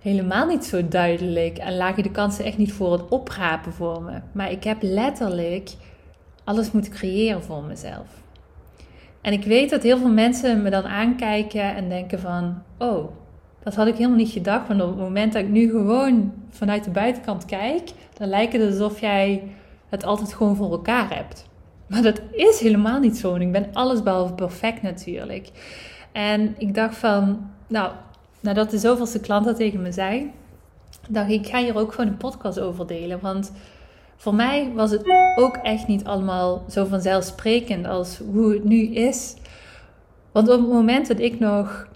helemaal 0.00 0.46
niet 0.46 0.64
zo 0.64 0.88
duidelijk 0.88 1.58
en 1.58 1.76
lagen 1.76 2.02
de 2.02 2.10
kansen 2.10 2.44
echt 2.44 2.58
niet 2.58 2.72
voor 2.72 2.92
het 2.92 3.08
oprapen 3.08 3.72
voor 3.72 4.02
me. 4.02 4.20
Maar 4.32 4.50
ik 4.50 4.64
heb 4.64 4.76
letterlijk 4.80 5.70
alles 6.44 6.70
moeten 6.70 6.92
creëren 6.92 7.42
voor 7.42 7.62
mezelf. 7.62 8.06
En 9.20 9.32
ik 9.32 9.44
weet 9.44 9.70
dat 9.70 9.82
heel 9.82 9.98
veel 9.98 10.12
mensen 10.12 10.62
me 10.62 10.70
dan 10.70 10.84
aankijken 10.84 11.74
en 11.74 11.88
denken 11.88 12.20
van, 12.20 12.62
oh, 12.78 13.10
dat 13.64 13.74
had 13.74 13.86
ik 13.86 13.94
helemaal 13.94 14.16
niet 14.16 14.30
gedacht. 14.30 14.68
Want 14.68 14.82
op 14.82 14.88
het 14.88 14.98
moment 14.98 15.32
dat 15.32 15.42
ik 15.42 15.48
nu 15.48 15.70
gewoon 15.70 16.32
vanuit 16.50 16.84
de 16.84 16.90
buitenkant 16.90 17.44
kijk, 17.44 17.90
dan 18.18 18.28
lijkt 18.28 18.52
het 18.52 18.70
alsof 18.70 19.00
jij 19.00 19.42
het 19.88 20.04
altijd 20.04 20.34
gewoon 20.34 20.56
voor 20.56 20.70
elkaar 20.70 21.16
hebt. 21.16 21.46
Maar 21.86 22.02
dat 22.02 22.20
is 22.32 22.60
helemaal 22.60 23.00
niet 23.00 23.16
zo. 23.16 23.34
Ik 23.34 23.52
ben 23.52 23.68
allesbehalve 23.72 24.32
perfect 24.32 24.82
natuurlijk. 24.82 25.50
En 26.12 26.54
ik 26.58 26.74
dacht 26.74 26.96
van, 26.96 27.50
nou, 27.66 27.92
nadat 28.40 28.70
de 28.70 28.78
zoveelste 28.78 29.20
klant 29.20 29.44
dat 29.44 29.56
tegen 29.56 29.82
me 29.82 29.92
zei, 29.92 30.30
dacht 31.08 31.30
ik 31.30 31.46
ga 31.46 31.58
hier 31.58 31.78
ook 31.78 31.92
gewoon 31.92 32.10
een 32.10 32.16
podcast 32.16 32.60
over 32.60 32.86
delen. 32.86 33.20
Want 33.20 33.52
voor 34.16 34.34
mij 34.34 34.72
was 34.74 34.90
het 34.90 35.04
ook 35.36 35.56
echt 35.56 35.86
niet 35.86 36.04
allemaal 36.04 36.64
zo 36.68 36.84
vanzelfsprekend 36.84 37.86
als 37.86 38.20
hoe 38.32 38.52
het 38.52 38.64
nu 38.64 38.94
is. 38.94 39.34
Want 40.32 40.48
op 40.48 40.60
het 40.60 40.68
moment 40.68 41.06
dat 41.08 41.18
ik 41.18 41.38
nog 41.38 41.86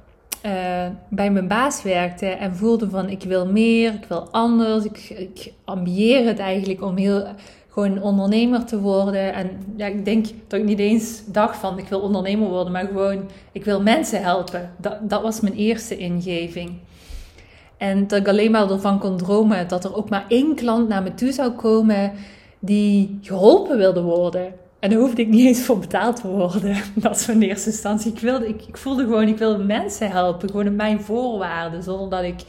uh, 0.47 0.87
bij 1.09 1.31
mijn 1.31 1.49
baas 1.49 1.83
werkte 1.83 2.27
en 2.27 2.57
voelde 2.57 2.91
van 2.91 3.09
ik 3.09 3.23
wil 3.23 3.47
meer, 3.47 3.95
ik 3.95 4.05
wil 4.09 4.29
anders, 4.31 4.85
ik, 4.85 5.09
ik 5.09 5.53
ambieer 5.65 6.27
het 6.27 6.39
eigenlijk 6.39 6.83
om 6.83 6.97
heel 6.97 7.27
gewoon 7.69 8.03
ondernemer 8.03 8.65
te 8.65 8.81
worden. 8.81 9.35
En 9.35 9.51
ja, 9.77 9.87
ik 9.87 10.05
denk 10.05 10.27
dat 10.47 10.61
ik 10.61 10.67
niet 10.67 10.79
eens 10.79 11.23
dacht 11.27 11.57
van 11.57 11.79
ik 11.79 11.89
wil 11.89 12.01
ondernemer 12.01 12.49
worden, 12.49 12.73
maar 12.73 12.87
gewoon 12.87 13.31
ik 13.53 13.65
wil 13.65 13.83
mensen 13.83 14.23
helpen. 14.23 14.71
Dat, 14.77 15.11
dat 15.11 15.23
was 15.23 15.41
mijn 15.41 15.55
eerste 15.55 15.97
ingeving. 15.97 16.79
En 17.77 18.07
dat 18.07 18.19
ik 18.19 18.29
alleen 18.29 18.51
maar 18.51 18.71
ervan 18.71 18.99
kon 18.99 19.17
dromen 19.17 19.69
dat 19.69 19.85
er 19.85 19.97
ook 19.97 20.09
maar 20.09 20.25
één 20.29 20.55
klant 20.55 20.89
naar 20.89 21.03
me 21.03 21.15
toe 21.15 21.33
zou 21.33 21.51
komen 21.51 22.13
die 22.59 23.19
geholpen 23.23 23.77
wilde 23.77 24.03
worden. 24.03 24.53
En 24.79 24.91
daar 24.91 24.99
hoefde 24.99 25.23
ik 25.23 25.29
niet 25.29 25.47
eens 25.47 25.63
voor 25.63 25.79
betaald 25.79 26.21
te 26.21 26.29
worden. 26.29 26.77
Dat 26.95 27.17
is 27.17 27.29
in 27.29 27.43
eerste 27.43 27.71
instantie. 27.71 28.13
Ik, 28.13 28.19
wilde, 28.19 28.49
ik, 28.49 28.77
voelde 28.77 29.03
gewoon, 29.03 29.29
ik 29.29 29.39
wilde 29.39 29.65
mensen 29.65 30.11
helpen. 30.11 30.51
Gewoon 30.51 30.69
op 30.69 30.75
mijn 30.75 31.01
voorwaarden. 31.01 31.83
Zonder 31.83 32.11
dat 32.11 32.23
ik 32.23 32.41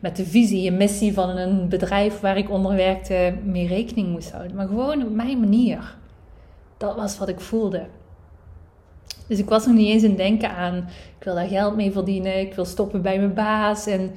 met 0.00 0.16
de 0.16 0.26
visie 0.26 0.70
en 0.70 0.76
missie 0.76 1.14
van 1.14 1.28
een 1.28 1.68
bedrijf 1.68 2.20
waar 2.20 2.36
ik 2.36 2.50
onder 2.50 2.74
werkte 2.76 3.34
mee 3.44 3.66
rekening 3.66 4.08
moest 4.08 4.30
houden. 4.30 4.56
Maar 4.56 4.66
gewoon 4.66 5.02
op 5.02 5.12
mijn 5.12 5.40
manier. 5.40 5.96
Dat 6.76 6.96
was 6.96 7.18
wat 7.18 7.28
ik 7.28 7.40
voelde. 7.40 7.86
Dus 9.26 9.38
ik 9.38 9.48
was 9.48 9.66
nog 9.66 9.74
niet 9.74 9.88
eens 9.88 10.02
in 10.02 10.16
denken 10.16 10.56
aan, 10.56 10.76
ik 11.18 11.24
wil 11.24 11.34
daar 11.34 11.46
geld 11.46 11.76
mee 11.76 11.92
verdienen, 11.92 12.40
ik 12.40 12.54
wil 12.54 12.64
stoppen 12.64 13.02
bij 13.02 13.18
mijn 13.18 13.34
baas. 13.34 13.86
En 13.86 14.10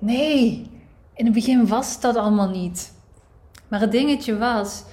nee, 0.00 0.66
in 1.14 1.24
het 1.24 1.34
begin 1.34 1.66
was 1.66 2.00
dat 2.00 2.16
allemaal 2.16 2.48
niet. 2.48 2.92
Maar 3.68 3.80
het 3.80 3.92
dingetje 3.92 4.38
was, 4.38 4.84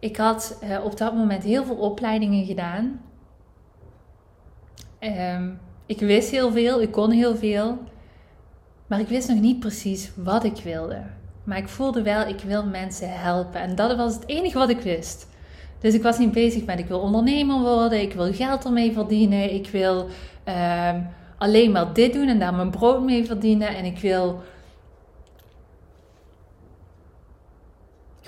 ik 0.00 0.16
had 0.16 0.58
uh, 0.64 0.84
op 0.84 0.98
dat 0.98 1.14
moment 1.14 1.42
heel 1.42 1.64
veel 1.64 1.76
opleidingen 1.76 2.44
gedaan. 2.44 3.00
Um, 5.00 5.60
ik 5.86 5.98
wist 5.98 6.30
heel 6.30 6.52
veel, 6.52 6.80
ik 6.80 6.90
kon 6.90 7.10
heel 7.10 7.36
veel. 7.36 7.78
Maar 8.86 9.00
ik 9.00 9.08
wist 9.08 9.28
nog 9.28 9.40
niet 9.40 9.60
precies 9.60 10.10
wat 10.16 10.44
ik 10.44 10.56
wilde. 10.56 11.02
Maar 11.44 11.58
ik 11.58 11.68
voelde 11.68 12.02
wel, 12.02 12.26
ik 12.26 12.40
wil 12.40 12.66
mensen 12.66 13.20
helpen. 13.20 13.60
En 13.60 13.74
dat 13.74 13.96
was 13.96 14.14
het 14.14 14.26
enige 14.26 14.58
wat 14.58 14.68
ik 14.68 14.80
wist. 14.80 15.28
Dus 15.78 15.94
ik 15.94 16.02
was 16.02 16.18
niet 16.18 16.32
bezig 16.32 16.64
met, 16.64 16.78
ik 16.78 16.86
wil 16.86 17.00
ondernemer 17.00 17.60
worden, 17.60 18.00
ik 18.00 18.12
wil 18.12 18.32
geld 18.32 18.64
ermee 18.64 18.92
verdienen, 18.92 19.54
ik 19.54 19.68
wil 19.68 20.06
um, 20.44 21.06
alleen 21.38 21.70
maar 21.70 21.92
dit 21.92 22.12
doen 22.12 22.28
en 22.28 22.38
daar 22.38 22.54
mijn 22.54 22.70
brood 22.70 23.02
mee 23.02 23.24
verdienen. 23.24 23.76
En 23.76 23.84
ik 23.84 23.98
wil 23.98 24.40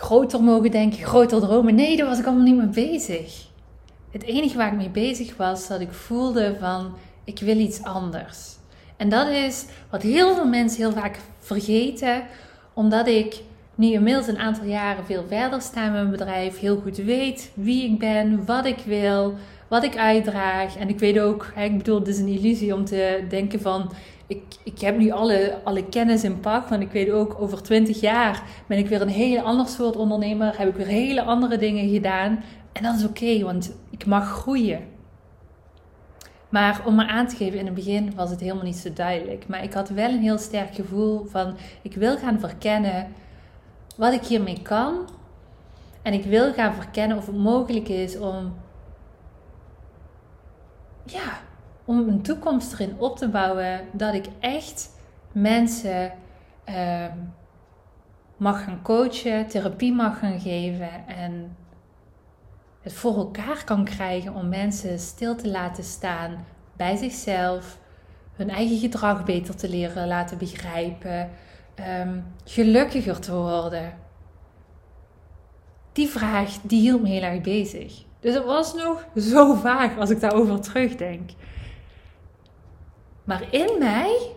groter 0.02 0.42
mogen 0.42 0.71
denken, 0.71 1.04
groter 1.04 1.40
dromen. 1.40 1.75
Nee, 1.75 1.97
daar 1.97 2.06
was 2.06 2.18
ik 2.18 2.26
allemaal 2.26 2.44
niet 2.44 2.56
mee 2.56 2.90
bezig. 2.90 3.47
Het 4.11 4.23
enige 4.23 4.56
waar 4.56 4.73
ik 4.73 4.78
mee 4.78 4.88
bezig 4.88 5.37
was, 5.37 5.68
dat 5.68 5.80
ik 5.80 5.92
voelde 5.92 6.56
van, 6.61 6.92
ik 7.25 7.38
wil 7.38 7.59
iets 7.59 7.82
anders. 7.82 8.56
En 8.97 9.09
dat 9.09 9.28
is 9.28 9.64
wat 9.90 10.02
heel 10.02 10.35
veel 10.35 10.47
mensen 10.47 10.78
heel 10.80 10.92
vaak 10.92 11.18
vergeten, 11.38 12.23
omdat 12.73 13.06
ik 13.06 13.40
nu 13.75 13.92
inmiddels 13.92 14.26
een 14.26 14.38
aantal 14.38 14.64
jaren 14.64 15.04
veel 15.04 15.25
verder 15.28 15.61
sta 15.61 15.87
in 15.87 15.92
mijn 15.92 16.11
bedrijf, 16.11 16.59
heel 16.59 16.80
goed 16.82 16.97
weet 16.97 17.50
wie 17.54 17.85
ik 17.85 17.99
ben, 17.99 18.44
wat 18.47 18.64
ik 18.64 18.78
wil, 18.87 19.35
wat 19.68 19.85
ik 19.85 19.97
uitdraag. 19.97 20.76
En 20.76 20.88
ik 20.88 20.99
weet 20.99 21.18
ook, 21.18 21.52
ik 21.56 21.76
bedoel, 21.76 21.99
het 21.99 22.09
is 22.09 22.18
een 22.18 22.28
illusie 22.28 22.75
om 22.75 22.85
te 22.85 23.25
denken 23.28 23.61
van, 23.61 23.92
ik, 24.26 24.43
ik 24.62 24.81
heb 24.81 24.99
nu 24.99 25.11
alle, 25.11 25.59
alle 25.64 25.85
kennis 25.85 26.25
in 26.25 26.41
pak, 26.41 26.69
want 26.69 26.83
ik 26.83 26.93
weet 26.93 27.11
ook 27.11 27.41
over 27.41 27.62
20 27.62 28.00
jaar 28.00 28.43
ben 28.67 28.79
ik 28.79 28.88
weer 28.88 29.00
een 29.00 29.09
heel 29.09 29.43
ander 29.43 29.67
soort 29.67 29.97
ondernemer, 29.97 30.59
heb 30.59 30.69
ik 30.69 30.76
weer 30.76 30.87
hele 30.87 31.23
andere 31.23 31.59
dingen 31.59 31.88
gedaan. 31.88 32.45
En 32.73 32.83
dat 32.83 32.95
is 32.97 33.05
oké, 33.05 33.45
want 33.45 33.73
ik 33.91 34.07
mag 34.07 34.29
groeien. 34.29 34.91
Maar 36.49 36.83
om 36.85 36.95
maar 36.95 37.09
aan 37.09 37.26
te 37.26 37.37
geven, 37.37 37.59
in 37.59 37.67
het 37.67 37.75
begin 37.75 38.14
was 38.14 38.31
het 38.31 38.41
helemaal 38.41 38.64
niet 38.64 38.76
zo 38.76 38.93
duidelijk. 38.93 39.49
Maar 39.49 39.62
ik 39.62 39.73
had 39.73 39.88
wel 39.88 40.11
een 40.11 40.23
heel 40.23 40.38
sterk 40.38 40.75
gevoel 40.75 41.25
van, 41.25 41.57
ik 41.83 41.95
wil 41.95 42.17
gaan 42.17 42.41
verkennen 42.41 43.12
wat 43.97 44.12
ik 44.12 44.25
hiermee 44.25 44.62
kan. 44.62 45.09
En 46.02 46.12
ik 46.12 46.25
wil 46.25 46.52
gaan 46.52 46.75
verkennen 46.75 47.17
of 47.17 47.26
het 47.26 47.37
mogelijk 47.37 47.88
is 47.88 48.19
om, 48.19 48.55
ja, 51.05 51.41
om 51.85 52.09
een 52.09 52.23
toekomst 52.23 52.73
erin 52.73 52.95
op 52.99 53.17
te 53.17 53.29
bouwen 53.29 53.81
dat 53.93 54.15
ik 54.15 54.27
echt 54.41 54.91
mensen 55.33 56.12
ehm, 56.65 57.17
mag 58.37 58.65
gaan 58.65 58.83
coachen, 58.83 59.47
therapie 59.47 59.93
mag 59.93 60.19
gaan 60.19 60.41
geven 60.41 61.07
en 61.07 61.57
het 62.81 62.93
voor 62.93 63.17
elkaar 63.17 63.65
kan 63.65 63.85
krijgen 63.85 64.35
om 64.35 64.49
mensen 64.49 64.99
stil 64.99 65.37
te 65.37 65.49
laten 65.49 65.85
staan 65.85 66.45
bij 66.77 66.97
zichzelf, 66.97 67.79
hun 68.33 68.51
eigen 68.51 68.79
gedrag 68.79 69.25
beter 69.25 69.57
te 69.57 69.69
leren 69.69 70.07
laten 70.07 70.39
begrijpen, 70.39 71.31
ehm, 71.75 72.21
gelukkiger 72.45 73.21
te 73.21 73.35
worden. 73.35 73.93
Die 75.93 76.09
vraag 76.09 76.51
die 76.62 76.81
hield 76.81 77.03
me 77.03 77.09
heel 77.09 77.23
erg 77.23 77.41
bezig. 77.41 78.05
Dus 78.21 78.35
het 78.35 78.45
was 78.45 78.75
nog 78.75 79.07
zo 79.17 79.55
vaag 79.55 79.99
als 79.99 80.11
ik 80.11 80.21
daarover 80.21 80.61
terugdenk. 80.61 81.31
Maar 83.33 83.47
in 83.51 83.79
mij 83.79 84.33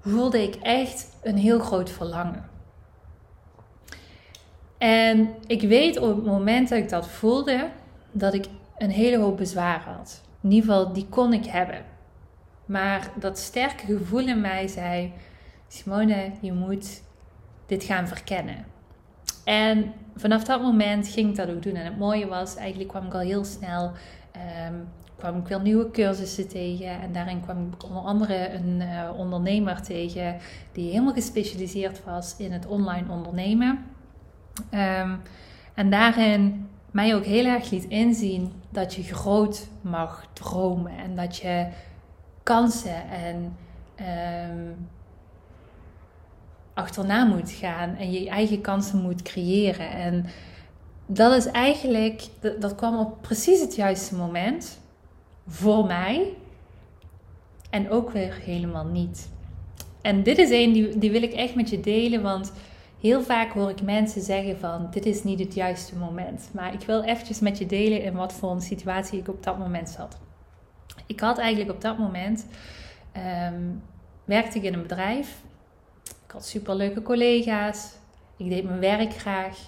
voelde 0.00 0.42
ik 0.42 0.54
echt 0.54 1.08
een 1.22 1.36
heel 1.36 1.58
groot 1.58 1.90
verlangen. 1.90 2.48
En 4.78 5.34
ik 5.46 5.62
weet 5.62 5.98
op 5.98 6.16
het 6.16 6.24
moment 6.24 6.68
dat 6.68 6.78
ik 6.78 6.88
dat 6.88 7.08
voelde, 7.08 7.70
dat 8.12 8.34
ik 8.34 8.46
een 8.76 8.90
hele 8.90 9.18
hoop 9.18 9.36
bezwaar 9.36 9.80
had. 9.80 10.22
In 10.42 10.50
ieder 10.50 10.70
geval, 10.70 10.92
die 10.92 11.06
kon 11.08 11.32
ik 11.32 11.44
hebben. 11.44 11.84
Maar 12.66 13.10
dat 13.14 13.38
sterke 13.38 13.86
gevoel 13.86 14.26
in 14.26 14.40
mij 14.40 14.68
zei: 14.68 15.12
Simone, 15.68 16.32
je 16.40 16.52
moet 16.52 17.02
dit 17.66 17.84
gaan 17.84 18.08
verkennen. 18.08 18.66
En 19.44 19.92
vanaf 20.16 20.44
dat 20.44 20.62
moment 20.62 21.08
ging 21.08 21.30
ik 21.30 21.36
dat 21.36 21.50
ook 21.50 21.62
doen. 21.62 21.74
En 21.74 21.84
het 21.84 21.98
mooie 21.98 22.26
was, 22.26 22.56
eigenlijk 22.56 22.88
kwam 22.88 23.06
ik 23.06 23.14
al 23.14 23.20
heel 23.20 23.44
snel 23.44 23.92
ehm, 24.32 24.74
kwam 25.18 25.38
ik 25.38 25.46
wel 25.48 25.60
nieuwe 25.60 25.90
cursussen 25.90 26.48
tegen. 26.48 27.00
En 27.00 27.12
daarin 27.12 27.40
kwam 27.40 27.70
ik 27.72 27.84
onder 27.84 28.02
andere 28.02 28.52
een 28.52 28.80
uh, 28.80 29.10
ondernemer 29.16 29.82
tegen 29.82 30.36
die 30.72 30.90
helemaal 30.90 31.12
gespecialiseerd 31.12 32.04
was 32.04 32.34
in 32.36 32.52
het 32.52 32.66
online 32.66 33.10
ondernemen. 33.10 33.84
Um, 34.74 35.20
en 35.74 35.90
daarin 35.90 36.68
mij 36.90 37.14
ook 37.14 37.24
heel 37.24 37.44
erg 37.44 37.70
liet 37.70 37.84
inzien 37.84 38.52
dat 38.70 38.94
je 38.94 39.02
groot 39.02 39.68
mag 39.80 40.26
dromen 40.32 40.96
en 40.96 41.16
dat 41.16 41.36
je 41.36 41.68
kansen 42.42 43.10
en 43.10 43.56
um, 44.50 44.88
achterna 46.74 47.24
moet 47.24 47.50
gaan 47.50 47.96
en 47.96 48.12
je 48.12 48.28
eigen 48.28 48.60
kansen 48.60 49.02
moet 49.02 49.22
creëren. 49.22 49.90
En 49.90 50.26
dat 51.06 51.32
is 51.32 51.46
eigenlijk, 51.46 52.22
dat 52.60 52.74
kwam 52.74 52.98
op 52.98 53.22
precies 53.22 53.60
het 53.60 53.74
juiste 53.74 54.14
moment 54.14 54.78
voor 55.48 55.86
mij 55.86 56.32
en 57.70 57.90
ook 57.90 58.10
weer 58.10 58.34
helemaal 58.34 58.84
niet. 58.84 59.28
En 60.00 60.22
dit 60.22 60.38
is 60.38 60.50
een 60.50 60.72
die, 60.72 60.98
die 60.98 61.10
wil 61.10 61.22
ik 61.22 61.32
echt 61.32 61.54
met 61.54 61.70
je 61.70 61.80
delen, 61.80 62.22
want 62.22 62.52
heel 63.00 63.22
vaak 63.22 63.52
hoor 63.52 63.70
ik 63.70 63.82
mensen 63.82 64.22
zeggen 64.22 64.58
van 64.58 64.88
dit 64.90 65.06
is 65.06 65.24
niet 65.24 65.38
het 65.38 65.54
juiste 65.54 65.96
moment. 65.96 66.50
Maar 66.52 66.74
ik 66.74 66.80
wil 66.80 67.02
eventjes 67.02 67.40
met 67.40 67.58
je 67.58 67.66
delen 67.66 68.02
in 68.02 68.14
wat 68.14 68.32
voor 68.32 68.50
een 68.50 68.60
situatie 68.60 69.18
ik 69.18 69.28
op 69.28 69.42
dat 69.42 69.58
moment 69.58 69.88
zat. 69.88 70.18
Ik 71.06 71.20
had 71.20 71.38
eigenlijk 71.38 71.70
op 71.70 71.80
dat 71.80 71.98
moment, 71.98 72.46
um, 73.52 73.82
werkte 74.24 74.58
ik 74.58 74.64
in 74.64 74.74
een 74.74 74.82
bedrijf. 74.82 75.42
Ik 76.26 76.30
had 76.30 76.46
superleuke 76.46 77.02
collega's. 77.02 77.92
Ik 78.36 78.48
deed 78.48 78.64
mijn 78.64 78.80
werk 78.80 79.12
graag. 79.12 79.58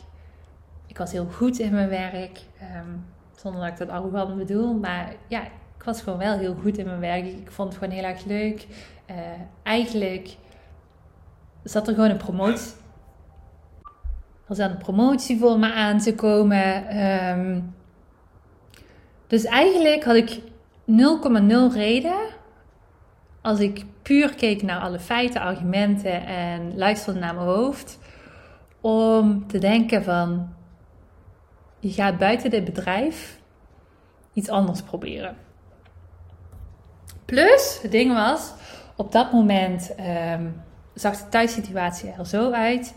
Ik 0.87 0.99
was 0.99 1.13
heel 1.13 1.27
goed 1.27 1.59
in 1.59 1.73
mijn 1.73 1.89
werk. 1.89 2.41
Um, 2.77 3.05
zonder 3.37 3.61
dat 3.61 3.71
ik 3.71 3.79
dat 3.79 3.89
arrogant 3.89 4.37
bedoel. 4.37 4.75
Maar 4.75 5.15
ja, 5.29 5.43
ik 5.81 5.87
was 5.87 6.03
gewoon 6.03 6.19
wel 6.19 6.39
heel 6.39 6.55
goed 6.63 6.79
in 6.79 6.87
mijn 6.87 7.01
werk. 7.01 7.25
Ik 7.25 7.51
vond 7.51 7.69
het 7.69 7.79
gewoon 7.79 7.95
heel 7.95 8.05
erg 8.05 8.25
leuk. 8.25 8.67
Uh, 9.11 9.17
eigenlijk 9.63 10.37
zat 11.63 11.89
er 11.89 11.95
gewoon 11.95 12.11
een 12.11 12.17
promotie. 12.17 12.73
Er 14.49 14.55
zat 14.55 14.71
een 14.71 14.77
promotie 14.77 15.39
voor 15.39 15.59
me 15.59 15.73
aan 15.73 15.99
te 15.99 16.15
komen. 16.15 16.99
Um, 17.07 17.75
dus 19.27 19.45
eigenlijk 19.45 20.05
had 20.05 20.15
ik 20.15 20.41
0,0 20.41 21.75
reden. 21.75 22.19
Als 23.43 23.61
ik 23.61 23.85
puur 24.03 24.35
keek 24.35 24.63
naar 24.63 24.81
alle 24.81 24.99
feiten, 24.99 25.41
argumenten 25.41 26.27
en 26.27 26.77
luisterde 26.77 27.21
naar 27.21 27.35
mijn 27.35 27.47
hoofd. 27.47 27.99
Om 28.81 29.47
te 29.47 29.59
denken 29.59 30.05
van. 30.05 30.55
Je 31.79 31.93
gaat 31.93 32.19
buiten 32.19 32.51
dit 32.51 32.65
bedrijf 32.65 33.41
iets 34.33 34.49
anders 34.49 34.83
proberen. 34.83 35.37
Plus, 37.31 37.79
het 37.83 37.91
ding 37.91 38.15
was, 38.15 38.53
op 38.97 39.13
dat 39.13 39.33
moment 39.33 39.91
um, 40.35 40.63
zag 40.95 41.17
de 41.17 41.29
thuissituatie 41.29 42.13
er 42.19 42.27
zo 42.27 42.51
uit. 42.51 42.95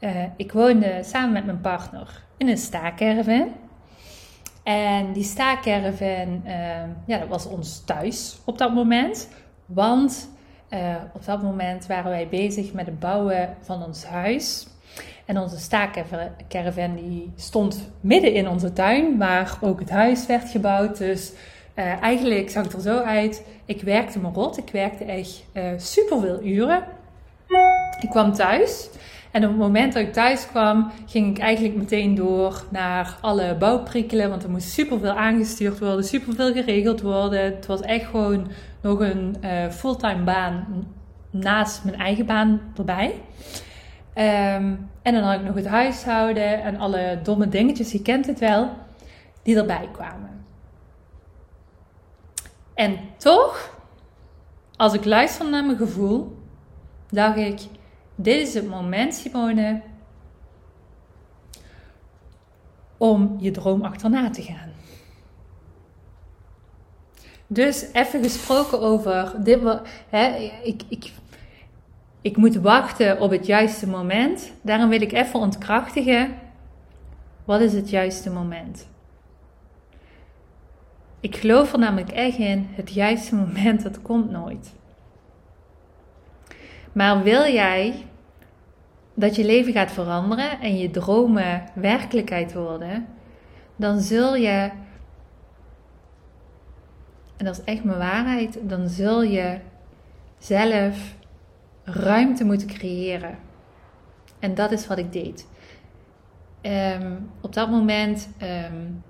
Uh, 0.00 0.10
ik 0.36 0.52
woonde 0.52 1.00
samen 1.02 1.32
met 1.32 1.44
mijn 1.44 1.60
partner 1.60 2.22
in 2.36 2.48
een 2.48 2.56
staakerven. 2.58 3.52
En 4.62 5.12
die 5.12 5.24
staakerven, 5.24 6.42
uh, 6.46 6.52
ja, 7.06 7.18
dat 7.18 7.28
was 7.28 7.46
ons 7.46 7.84
thuis 7.84 8.38
op 8.44 8.58
dat 8.58 8.74
moment. 8.74 9.28
Want 9.66 10.28
uh, 10.70 10.94
op 11.12 11.24
dat 11.24 11.42
moment 11.42 11.86
waren 11.86 12.10
wij 12.10 12.28
bezig 12.28 12.72
met 12.72 12.86
het 12.86 12.98
bouwen 12.98 13.56
van 13.60 13.84
ons 13.84 14.04
huis. 14.04 14.66
En 15.24 15.38
onze 15.38 15.58
staakerven 15.58 16.94
die 16.94 17.32
stond 17.36 17.90
midden 18.00 18.32
in 18.32 18.48
onze 18.48 18.72
tuin, 18.72 19.18
waar 19.18 19.58
ook 19.60 19.80
het 19.80 19.90
huis 19.90 20.26
werd 20.26 20.48
gebouwd. 20.48 20.98
Dus 20.98 21.32
uh, 21.76 22.02
eigenlijk 22.02 22.50
zag 22.50 22.64
het 22.64 22.72
er 22.72 22.80
zo 22.80 22.98
uit. 22.98 23.46
Ik 23.64 23.82
werkte 23.82 24.18
me 24.18 24.28
rot. 24.28 24.58
Ik 24.58 24.70
werkte 24.72 25.04
echt 25.04 25.44
uh, 25.52 25.64
super 25.76 26.20
veel 26.20 26.42
uren. 26.42 26.84
Ik 28.00 28.10
kwam 28.10 28.32
thuis. 28.32 28.88
En 29.30 29.42
op 29.42 29.50
het 29.50 29.58
moment 29.58 29.92
dat 29.92 30.02
ik 30.02 30.12
thuis 30.12 30.46
kwam, 30.46 30.90
ging 31.06 31.36
ik 31.36 31.42
eigenlijk 31.42 31.76
meteen 31.76 32.14
door 32.14 32.64
naar 32.70 33.18
alle 33.20 33.56
bouwprikkelen. 33.58 34.28
Want 34.28 34.42
er 34.42 34.50
moest 34.50 34.68
superveel 34.68 35.12
aangestuurd 35.12 35.78
worden, 35.78 36.04
superveel 36.04 36.52
geregeld 36.52 37.00
worden. 37.00 37.44
Het 37.44 37.66
was 37.66 37.80
echt 37.80 38.04
gewoon 38.04 38.48
nog 38.80 39.00
een 39.00 39.36
uh, 39.44 39.68
fulltime 39.70 40.24
baan 40.24 40.86
naast 41.30 41.84
mijn 41.84 41.96
eigen 41.96 42.26
baan 42.26 42.60
erbij. 42.76 43.14
Um, 44.14 44.88
en 45.02 45.14
dan 45.14 45.22
had 45.22 45.34
ik 45.34 45.46
nog 45.46 45.54
het 45.54 45.66
huishouden 45.66 46.62
en 46.62 46.76
alle 46.76 47.18
domme 47.22 47.48
dingetjes, 47.48 47.92
je 47.92 48.02
kent 48.02 48.26
het 48.26 48.38
wel, 48.38 48.70
die 49.42 49.56
erbij 49.56 49.88
kwamen. 49.92 50.35
En 52.76 52.98
toch, 53.16 53.78
als 54.76 54.92
ik 54.92 55.04
luister 55.04 55.50
naar 55.50 55.64
mijn 55.64 55.78
gevoel, 55.78 56.38
dacht 57.08 57.36
ik, 57.36 57.60
dit 58.14 58.48
is 58.48 58.54
het 58.54 58.68
moment, 58.68 59.14
Simone, 59.14 59.82
om 62.96 63.36
je 63.38 63.50
droom 63.50 63.84
achterna 63.84 64.30
te 64.30 64.42
gaan. 64.42 64.72
Dus 67.46 67.86
even 67.92 68.22
gesproken 68.22 68.80
over 68.80 69.34
dit. 69.38 69.60
Hè, 70.08 70.50
ik, 70.62 70.82
ik, 70.88 71.12
ik 72.20 72.36
moet 72.36 72.56
wachten 72.56 73.20
op 73.20 73.30
het 73.30 73.46
juiste 73.46 73.88
moment. 73.88 74.52
Daarom 74.62 74.88
wil 74.88 75.00
ik 75.00 75.12
even 75.12 75.40
ontkrachtigen. 75.40 76.34
Wat 77.44 77.60
is 77.60 77.72
het 77.72 77.90
juiste 77.90 78.30
moment? 78.30 78.86
Ik 81.26 81.36
geloof 81.36 81.72
er 81.72 81.78
namelijk 81.78 82.10
echt 82.10 82.38
in, 82.38 82.68
het 82.70 82.92
juiste 82.92 83.34
moment, 83.34 83.82
dat 83.82 84.02
komt 84.02 84.30
nooit. 84.30 84.74
Maar 86.92 87.22
wil 87.22 87.52
jij 87.52 88.04
dat 89.14 89.36
je 89.36 89.44
leven 89.44 89.72
gaat 89.72 89.92
veranderen 89.92 90.60
en 90.60 90.78
je 90.78 90.90
dromen 90.90 91.64
werkelijkheid 91.74 92.52
worden, 92.52 93.06
dan 93.76 94.00
zul 94.00 94.34
je, 94.34 94.70
en 97.36 97.44
dat 97.44 97.58
is 97.58 97.64
echt 97.64 97.84
mijn 97.84 97.98
waarheid, 97.98 98.58
dan 98.62 98.88
zul 98.88 99.22
je 99.22 99.58
zelf 100.38 101.14
ruimte 101.84 102.44
moeten 102.44 102.68
creëren. 102.68 103.38
En 104.38 104.54
dat 104.54 104.72
is 104.72 104.86
wat 104.86 104.98
ik 104.98 105.12
deed. 105.12 105.48
Um, 106.62 107.30
op 107.40 107.54
dat 107.54 107.70
moment 107.70 108.28
um, 108.42 109.02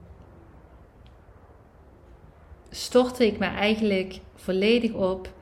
stortte 2.77 3.27
ik 3.27 3.39
me 3.39 3.47
eigenlijk 3.47 4.21
volledig 4.35 4.93
op. 4.93 5.33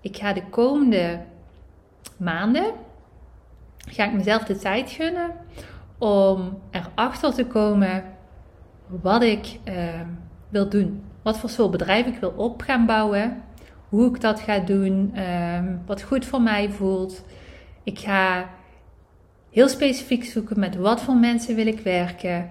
Ik 0.00 0.16
ga 0.16 0.32
de 0.32 0.42
komende 0.50 1.20
maanden, 2.16 2.72
ga 3.76 4.04
ik 4.04 4.12
mezelf 4.12 4.44
de 4.44 4.56
tijd 4.56 4.90
gunnen 4.90 5.30
om 5.98 6.58
erachter 6.70 7.34
te 7.34 7.46
komen 7.46 8.04
wat 8.86 9.22
ik 9.22 9.58
uh, 9.64 10.00
wil 10.48 10.68
doen. 10.68 11.02
Wat 11.22 11.38
voor 11.38 11.50
soort 11.50 11.70
bedrijf 11.70 12.06
ik 12.06 12.20
wil 12.20 12.32
op 12.36 12.62
gaan 12.62 12.86
bouwen. 12.86 13.42
Hoe 13.88 14.14
ik 14.14 14.20
dat 14.20 14.40
ga 14.40 14.58
doen. 14.58 15.12
Uh, 15.14 15.58
wat 15.86 16.02
goed 16.02 16.24
voor 16.24 16.42
mij 16.42 16.70
voelt. 16.70 17.24
Ik 17.82 17.98
ga 17.98 18.50
heel 19.50 19.68
specifiek 19.68 20.24
zoeken 20.24 20.60
met 20.60 20.76
wat 20.76 21.00
voor 21.00 21.16
mensen 21.16 21.54
wil 21.54 21.66
ik 21.66 21.80
werken. 21.80 22.50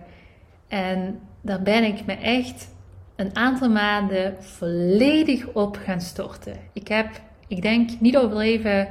En 0.67 1.19
daar 1.41 1.61
ben 1.61 1.83
ik 1.83 2.05
me 2.05 2.13
echt 2.13 2.77
een 3.19 3.35
aantal 3.35 3.69
maanden 3.69 4.43
volledig 4.43 5.47
op 5.53 5.77
gaan 5.83 6.01
storten. 6.01 6.53
Ik 6.73 6.87
heb, 6.87 7.21
ik 7.47 7.61
denk 7.61 7.89
niet 7.99 8.17
overdreven, 8.17 8.87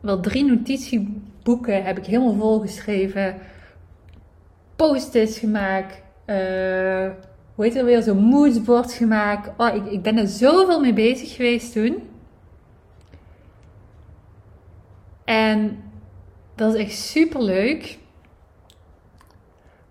wel 0.00 0.20
drie 0.20 0.44
notitieboeken 0.44 1.84
heb 1.84 1.98
ik 1.98 2.06
helemaal 2.06 2.34
volgeschreven. 2.34 3.36
Post-its 4.76 5.38
gemaakt. 5.38 6.02
Uh, 6.26 7.10
hoe 7.54 7.64
heet 7.64 7.74
het 7.74 7.84
weer? 7.84 8.02
Zo'n 8.02 8.24
moodboard 8.24 8.92
gemaakt. 8.92 9.50
Oh, 9.56 9.74
ik, 9.74 9.86
ik 9.86 10.02
ben 10.02 10.16
er 10.16 10.26
zoveel 10.26 10.80
mee 10.80 10.92
bezig 10.92 11.34
geweest 11.34 11.72
toen. 11.72 12.08
En 15.24 15.82
dat 16.54 16.74
is 16.74 16.80
echt 16.80 16.98
super 16.98 17.42
leuk. 17.42 17.98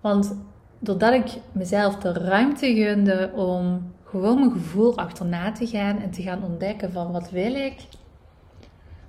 Want 0.01 0.35
doordat 0.83 1.13
ik 1.13 1.37
mezelf 1.51 1.95
de 1.95 2.13
ruimte 2.13 2.75
gunde 2.75 3.31
om 3.35 3.93
gewoon 4.05 4.39
mijn 4.39 4.51
gevoel 4.51 4.97
achterna 4.97 5.51
te 5.51 5.67
gaan 5.67 6.01
en 6.01 6.11
te 6.11 6.21
gaan 6.21 6.43
ontdekken 6.43 6.91
van 6.91 7.11
wat 7.11 7.29
wil 7.29 7.55
ik, 7.55 7.75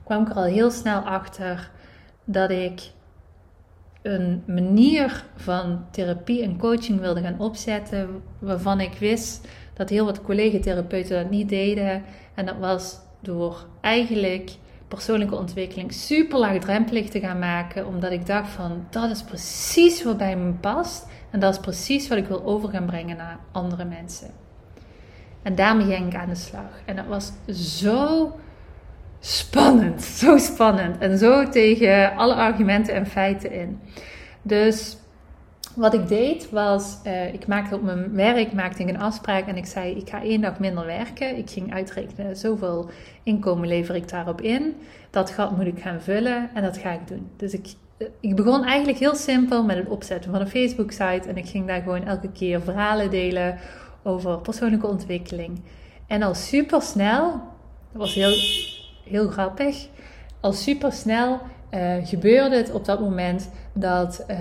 kwam 0.05 0.23
ik 0.23 0.29
er 0.29 0.35
al 0.35 0.43
heel 0.43 0.71
snel 0.71 1.01
achter 1.01 1.71
dat 2.25 2.51
ik 2.51 2.91
een 4.03 4.43
manier 4.47 5.25
van 5.37 5.85
therapie 5.91 6.43
en 6.43 6.59
coaching 6.59 7.01
wilde 7.01 7.21
gaan 7.21 7.39
opzetten 7.39 8.23
waarvan 8.39 8.81
ik 8.81 8.95
wist 8.95 9.49
dat 9.75 9.89
heel 9.89 10.05
wat 10.05 10.23
collega-therapeuten 10.23 11.23
dat 11.23 11.31
niet 11.31 11.49
deden. 11.49 12.03
En 12.35 12.47
dat 12.47 12.59
was 12.59 12.99
door 13.21 13.67
eigenlijk 13.81 14.57
persoonlijke 14.95 15.37
ontwikkeling 15.37 15.93
super 15.93 16.39
laagdrempelig 16.39 17.09
te 17.09 17.21
gaan 17.21 17.39
maken, 17.39 17.87
omdat 17.87 18.13
ik 18.13 18.27
dacht 18.27 18.51
van 18.51 18.87
dat 18.91 19.11
is 19.11 19.23
precies 19.23 20.03
wat 20.03 20.17
bij 20.17 20.37
me 20.37 20.53
past 20.53 21.07
en 21.31 21.41
dat 21.41 21.55
is 21.55 21.61
precies 21.61 22.09
wat 22.09 22.19
ik 22.19 22.27
wil 22.27 22.45
over 22.45 22.69
gaan 22.69 22.87
brengen 22.87 23.17
naar 23.17 23.39
andere 23.53 23.85
mensen. 23.85 24.31
En 25.43 25.55
daarmee 25.55 25.87
ging 25.87 26.07
ik 26.07 26.19
aan 26.19 26.29
de 26.29 26.35
slag. 26.35 26.81
En 26.85 26.97
dat 26.97 27.07
was 27.07 27.33
zo 27.81 28.33
spannend, 29.21 30.03
zo 30.23 30.39
spannend. 30.39 30.99
En 30.99 31.19
zo 31.19 31.49
tegen 31.49 32.17
alle 32.17 32.35
argumenten 32.35 32.95
en 32.95 33.07
feiten 33.07 33.53
in. 33.53 33.81
Dus 34.43 34.97
wat 35.75 35.95
ik 35.95 36.09
deed 36.09 36.51
was, 36.51 36.99
uh, 37.07 37.35
ik 37.35 37.47
maakte 37.47 37.75
op 37.75 37.83
mijn 37.83 38.15
werk 38.15 38.53
maakte 38.53 38.83
ik 38.83 38.89
een 38.89 39.01
afspraak 39.01 39.47
en 39.47 39.57
ik 39.57 39.67
zei, 39.67 39.95
ik 39.97 40.11
ga 40.11 40.23
één 40.23 40.41
dag 40.41 40.59
minder 40.59 40.87
werken. 40.87 41.37
Ik 41.37 41.51
ging 41.51 41.73
uitrekenen, 41.73 42.37
zoveel 42.37 42.91
inkomen 43.23 43.69
lever 43.69 43.95
ik 43.95 44.09
daarop 44.09 44.41
in. 44.41 44.75
Dat 45.11 45.31
gat 45.31 45.57
moet 45.57 45.67
ik 45.67 45.81
gaan 45.81 46.01
vullen 46.01 46.51
en 46.55 46.63
dat 46.63 46.77
ga 46.77 46.93
ik 46.93 47.09
doen. 47.09 47.31
Dus 47.37 47.53
ik 47.53 47.75
ik 48.21 48.37
begon 48.37 48.65
eigenlijk 48.65 48.99
heel 48.99 49.15
simpel 49.15 49.65
met 49.65 49.77
het 49.77 49.89
opzetten 49.89 50.31
van 50.31 50.41
een 50.41 50.49
Facebook-site. 50.49 51.29
En 51.29 51.37
ik 51.37 51.49
ging 51.49 51.67
daar 51.67 51.83
gewoon 51.83 52.05
elke 52.05 52.33
keer 52.33 52.63
verhalen 52.63 53.11
delen 53.11 53.59
over 54.03 54.39
persoonlijke 54.39 54.87
ontwikkeling. 54.87 55.61
En 56.07 56.23
al 56.23 56.35
super 56.35 56.83
snel, 56.83 57.31
dat 57.93 58.01
was 58.01 58.15
heel, 58.15 58.35
heel 59.05 59.29
grappig, 59.29 59.89
al 60.41 60.53
super 60.53 60.93
snel 60.93 61.41
uh, 61.71 61.95
gebeurde 62.03 62.57
het 62.57 62.73
op 62.73 62.85
dat 62.85 63.01
moment 63.01 63.51
dat 63.73 64.25
uh, 64.31 64.37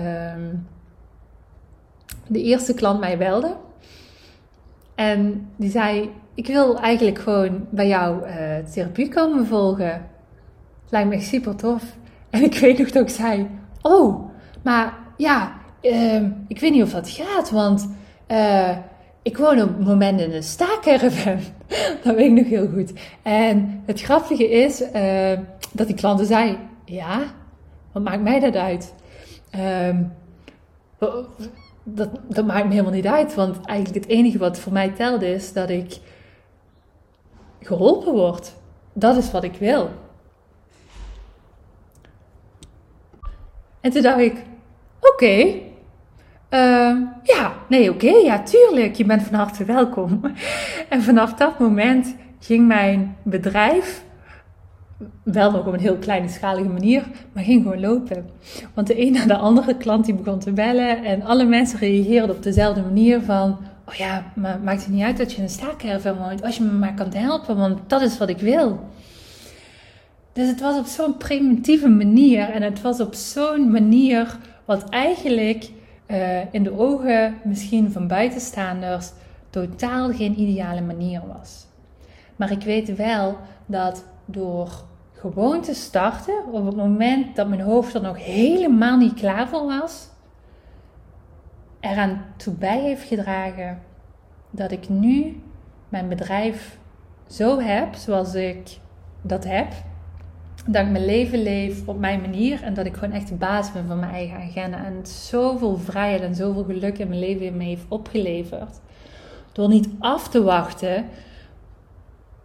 de 2.26 2.42
eerste 2.42 2.74
klant 2.74 3.00
mij 3.00 3.18
belde. 3.18 3.56
En 4.94 5.48
die 5.56 5.70
zei: 5.70 6.10
Ik 6.34 6.46
wil 6.46 6.78
eigenlijk 6.78 7.18
gewoon 7.18 7.66
bij 7.70 7.88
jou 7.88 8.26
uh, 8.26 8.56
therapie 8.72 9.08
komen 9.08 9.46
volgen. 9.46 10.06
Lijkt 10.88 11.08
me 11.08 11.20
super 11.20 11.56
tof. 11.56 11.82
En 12.30 12.42
ik 12.42 12.54
weet 12.54 12.78
nog 12.78 12.90
dat 12.90 13.02
ik 13.02 13.14
zei: 13.14 13.46
Oh, 13.82 14.30
maar 14.62 14.98
ja, 15.16 15.52
uh, 15.82 16.22
ik 16.48 16.60
weet 16.60 16.72
niet 16.72 16.82
of 16.82 16.90
dat 16.90 17.08
gaat, 17.10 17.50
want 17.50 17.88
uh, 18.28 18.76
ik 19.22 19.36
woon 19.36 19.62
op 19.62 19.68
het 19.68 19.86
moment 19.86 20.20
in 20.20 20.32
een 20.32 20.42
staakerven. 20.42 21.40
dat 22.04 22.14
weet 22.14 22.26
ik 22.26 22.32
nog 22.32 22.48
heel 22.48 22.68
goed. 22.68 22.92
En 23.22 23.82
het 23.86 24.00
grappige 24.00 24.50
is 24.50 24.80
uh, 24.80 25.38
dat 25.72 25.86
die 25.86 25.96
klanten 25.96 26.26
zei: 26.26 26.58
Ja, 26.84 27.22
wat 27.92 28.02
maakt 28.02 28.22
mij 28.22 28.40
dat 28.40 28.56
uit? 28.56 28.94
Um, 29.88 30.12
dat, 31.82 32.08
dat 32.28 32.46
maakt 32.46 32.64
me 32.64 32.70
helemaal 32.70 32.92
niet 32.92 33.06
uit, 33.06 33.34
want 33.34 33.60
eigenlijk 33.64 34.04
het 34.04 34.14
enige 34.14 34.38
wat 34.38 34.58
voor 34.58 34.72
mij 34.72 34.88
telt 34.88 35.22
is 35.22 35.52
dat 35.52 35.70
ik 35.70 35.98
geholpen 37.60 38.12
word. 38.12 38.52
Dat 38.92 39.16
is 39.16 39.30
wat 39.30 39.44
ik 39.44 39.54
wil. 39.54 39.90
En 43.80 43.90
toen 43.90 44.02
dacht 44.02 44.18
ik, 44.18 44.42
oké, 45.00 45.54
ehm, 46.48 46.96
ja, 47.22 47.52
nee, 47.68 47.90
oké, 47.90 48.10
ja, 48.10 48.42
tuurlijk, 48.42 48.94
je 48.94 49.04
bent 49.04 49.22
van 49.22 49.34
harte 49.34 49.64
welkom. 49.64 50.20
En 50.88 51.02
vanaf 51.02 51.34
dat 51.34 51.58
moment 51.58 52.16
ging 52.40 52.66
mijn 52.66 53.16
bedrijf 53.22 54.04
wel 55.22 55.50
nog 55.50 55.66
op 55.66 55.72
een 55.72 55.80
heel 55.80 55.96
kleinschalige 55.96 56.68
manier, 56.68 57.04
maar 57.32 57.44
ging 57.44 57.62
gewoon 57.62 57.80
lopen. 57.80 58.26
Want 58.74 58.86
de 58.86 59.00
een 59.06 59.12
na 59.12 59.26
de 59.26 59.36
andere 59.36 59.76
klant 59.76 60.04
die 60.04 60.14
begon 60.14 60.38
te 60.38 60.52
bellen 60.52 61.04
en 61.04 61.22
alle 61.22 61.44
mensen 61.44 61.78
reageerden 61.78 62.36
op 62.36 62.42
dezelfde 62.42 62.82
manier 62.82 63.20
van... 63.20 63.58
Oh 63.88 63.94
ja, 63.94 64.32
maar 64.34 64.60
maakt 64.64 64.84
het 64.84 64.92
niet 64.92 65.02
uit 65.02 65.16
dat 65.16 65.32
je 65.32 65.42
een 65.42 65.48
staakerven 65.48 66.18
woont, 66.18 66.42
als 66.42 66.56
je 66.56 66.62
me 66.62 66.72
maar 66.72 66.94
kan 66.94 67.14
helpen, 67.14 67.56
want 67.56 67.78
dat 67.86 68.02
is 68.02 68.18
wat 68.18 68.28
ik 68.28 68.38
wil. 68.38 68.80
Dus 70.32 70.48
het 70.48 70.60
was 70.60 70.78
op 70.78 70.86
zo'n 70.86 71.16
primitieve 71.16 71.88
manier 71.88 72.50
en 72.50 72.62
het 72.62 72.80
was 72.80 73.00
op 73.00 73.14
zo'n 73.14 73.70
manier 73.70 74.36
wat 74.64 74.88
eigenlijk 74.88 75.70
uh, 76.06 76.54
in 76.54 76.62
de 76.62 76.78
ogen 76.78 77.34
misschien 77.44 77.92
van 77.92 78.06
buitenstaanders 78.06 79.10
totaal 79.50 80.12
geen 80.12 80.40
ideale 80.40 80.80
manier 80.80 81.22
was. 81.34 81.66
Maar 82.36 82.50
ik 82.50 82.62
weet 82.62 82.96
wel 82.96 83.36
dat 83.66 84.04
door 84.24 84.84
gewoon 85.22 85.60
te 85.60 85.74
starten 85.74 86.44
op 86.50 86.66
het 86.66 86.76
moment 86.76 87.36
dat 87.36 87.48
mijn 87.48 87.60
hoofd 87.60 87.94
er 87.94 88.02
nog 88.02 88.24
helemaal 88.24 88.96
niet 88.96 89.14
klaar 89.14 89.48
voor 89.48 89.66
was, 89.66 90.08
eraan 91.80 92.24
toe 92.36 92.54
bij 92.54 92.80
heeft 92.80 93.02
gedragen 93.02 93.82
dat 94.50 94.70
ik 94.70 94.88
nu 94.88 95.42
mijn 95.88 96.08
bedrijf 96.08 96.78
zo 97.26 97.58
heb 97.58 97.94
zoals 97.94 98.34
ik 98.34 98.78
dat 99.20 99.44
heb. 99.44 99.72
Dat 100.66 100.84
ik 100.84 100.90
mijn 100.90 101.04
leven 101.04 101.42
leef 101.42 101.88
op 101.88 101.98
mijn 101.98 102.20
manier 102.20 102.62
en 102.62 102.74
dat 102.74 102.86
ik 102.86 102.94
gewoon 102.94 103.14
echt 103.14 103.28
de 103.28 103.34
baas 103.34 103.72
ben 103.72 103.86
van 103.86 103.98
mijn 103.98 104.12
eigen 104.12 104.36
agenda. 104.36 104.84
En 104.84 105.06
zoveel 105.06 105.78
vrijheid 105.78 106.22
en 106.22 106.34
zoveel 106.34 106.64
geluk 106.64 106.98
in 106.98 107.08
mijn 107.08 107.20
leven 107.20 107.56
me 107.56 107.64
heeft 107.64 107.84
opgeleverd. 107.88 108.80
Door 109.52 109.68
niet 109.68 109.88
af 109.98 110.28
te 110.28 110.42
wachten 110.42 111.04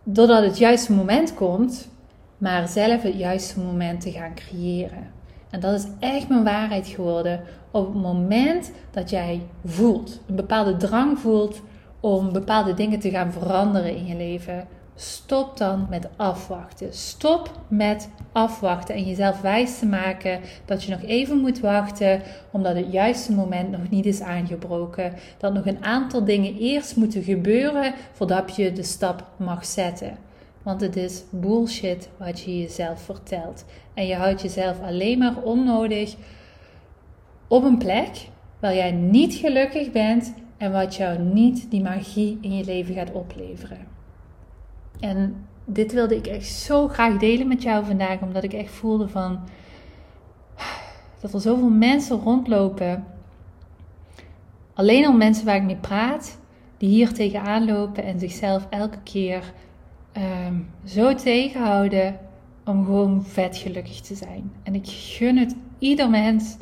doordat 0.04 0.44
het 0.44 0.58
juiste 0.58 0.94
moment 0.94 1.34
komt, 1.34 1.90
maar 2.38 2.68
zelf 2.68 3.02
het 3.02 3.18
juiste 3.18 3.60
moment 3.60 4.02
te 4.02 4.12
gaan 4.12 4.36
creëren. 4.36 5.12
En 5.50 5.60
dat 5.60 5.74
is 5.74 5.86
echt 6.00 6.30
mijn 6.30 6.44
waarheid 6.44 6.88
geworden. 6.88 7.42
Op 7.72 7.86
het 7.86 8.02
moment 8.02 8.72
dat 8.92 9.10
jij 9.10 9.42
voelt, 9.66 10.22
een 10.28 10.36
bepaalde 10.36 10.78
drang 10.78 11.20
voelt 11.20 11.62
om 12.00 12.34
bepaalde 12.34 12.74
dingen 12.74 13.00
te 13.00 13.10
gaan 13.10 13.32
veranderen 13.32 13.96
in 13.96 14.06
je 14.06 14.16
leven, 14.16 14.68
Stop 15.00 15.58
dan 15.58 15.88
met 15.90 16.08
afwachten. 16.16 16.94
Stop 16.94 17.52
met 17.68 18.10
afwachten 18.32 18.96
en 18.96 19.04
jezelf 19.04 19.42
wijs 19.42 19.80
te 19.80 19.86
maken 19.86 20.40
dat 20.66 20.84
je 20.84 20.92
nog 20.92 21.02
even 21.02 21.38
moet 21.38 21.60
wachten 21.60 22.22
omdat 22.52 22.76
het 22.76 22.92
juiste 22.92 23.34
moment 23.34 23.72
nog 23.72 23.90
niet 23.90 24.06
is 24.06 24.22
aangebroken. 24.22 25.14
Dat 25.38 25.54
nog 25.54 25.66
een 25.66 25.84
aantal 25.84 26.24
dingen 26.24 26.58
eerst 26.58 26.96
moeten 26.96 27.24
gebeuren 27.24 27.94
voordat 28.12 28.56
je 28.56 28.74
de 28.74 28.84
stap 28.84 29.28
mag 29.36 29.66
zetten. 29.66 30.27
Want 30.68 30.82
het 30.82 30.96
is 30.96 31.24
bullshit 31.30 32.10
wat 32.18 32.40
je 32.40 32.60
jezelf 32.60 33.02
vertelt. 33.02 33.66
En 33.94 34.08
je 34.08 34.16
houdt 34.16 34.42
jezelf 34.42 34.82
alleen 34.82 35.18
maar 35.18 35.42
onnodig 35.42 36.16
op 37.48 37.64
een 37.64 37.78
plek 37.78 38.30
waar 38.60 38.76
jij 38.76 38.92
niet 38.92 39.34
gelukkig 39.34 39.92
bent 39.92 40.34
en 40.58 40.72
wat 40.72 40.96
jou 40.96 41.20
niet 41.20 41.72
die 41.72 41.82
magie 41.82 42.38
in 42.42 42.56
je 42.56 42.64
leven 42.64 42.94
gaat 42.94 43.12
opleveren. 43.12 43.88
En 45.00 45.46
dit 45.66 45.94
wilde 45.94 46.16
ik 46.16 46.28
echt 46.28 46.48
zo 46.48 46.88
graag 46.88 47.18
delen 47.18 47.48
met 47.48 47.64
jou 47.64 47.86
vandaag, 47.86 48.22
omdat 48.22 48.44
ik 48.44 48.54
echt 48.54 48.72
voelde 48.72 49.08
van 49.08 49.40
dat 51.22 51.34
er 51.34 51.42
zoveel 51.42 51.70
mensen 51.70 52.20
rondlopen. 52.20 53.06
Alleen 54.74 55.06
al 55.06 55.14
mensen 55.14 55.46
waar 55.46 55.56
ik 55.56 55.64
mee 55.64 55.76
praat, 55.76 56.40
die 56.78 56.90
hier 56.90 57.14
tegenaan 57.14 57.66
lopen 57.66 58.04
en 58.04 58.20
zichzelf 58.20 58.68
elke 58.70 59.00
keer 59.04 59.54
ehm, 60.18 60.54
zo 60.86 61.16
tegenhouden 61.16 62.20
om 62.66 62.86
gewoon 62.86 63.26
vet 63.26 63.58
gelukkig 63.58 64.00
te 64.00 64.16
zijn. 64.16 64.52
En 64.64 64.76
ik 64.76 64.88
gun 64.88 65.38
het 65.38 65.56
ieder 65.80 66.10
mens 66.10 66.58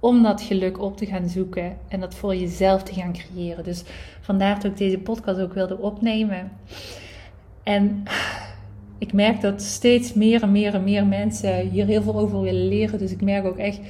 om 0.00 0.22
dat 0.22 0.42
geluk 0.42 0.80
op 0.80 0.96
te 0.96 1.06
gaan 1.06 1.28
zoeken 1.28 1.76
en 1.88 2.00
dat 2.00 2.14
voor 2.14 2.36
jezelf 2.36 2.82
te 2.82 2.92
gaan 2.92 3.12
creëren. 3.12 3.64
Dus 3.64 3.84
vandaar 4.20 4.54
dat 4.54 4.64
ik 4.64 4.76
deze 4.76 4.98
podcast 4.98 5.40
ook 5.40 5.54
wilde 5.54 5.78
opnemen. 5.78 6.52
En 7.62 8.02
ik 8.98 9.12
merk 9.12 9.40
dat 9.40 9.62
steeds 9.62 10.14
meer 10.14 10.42
en 10.42 10.52
meer 10.52 10.74
en 10.74 10.84
meer 10.84 11.06
mensen 11.06 11.68
hier 11.68 11.86
heel 11.86 12.02
veel 12.02 12.18
over 12.18 12.40
willen 12.40 12.68
leren. 12.68 12.98
Dus 12.98 13.12
ik 13.12 13.22
merk 13.22 13.44
ook 13.44 13.58
echt 13.58 13.80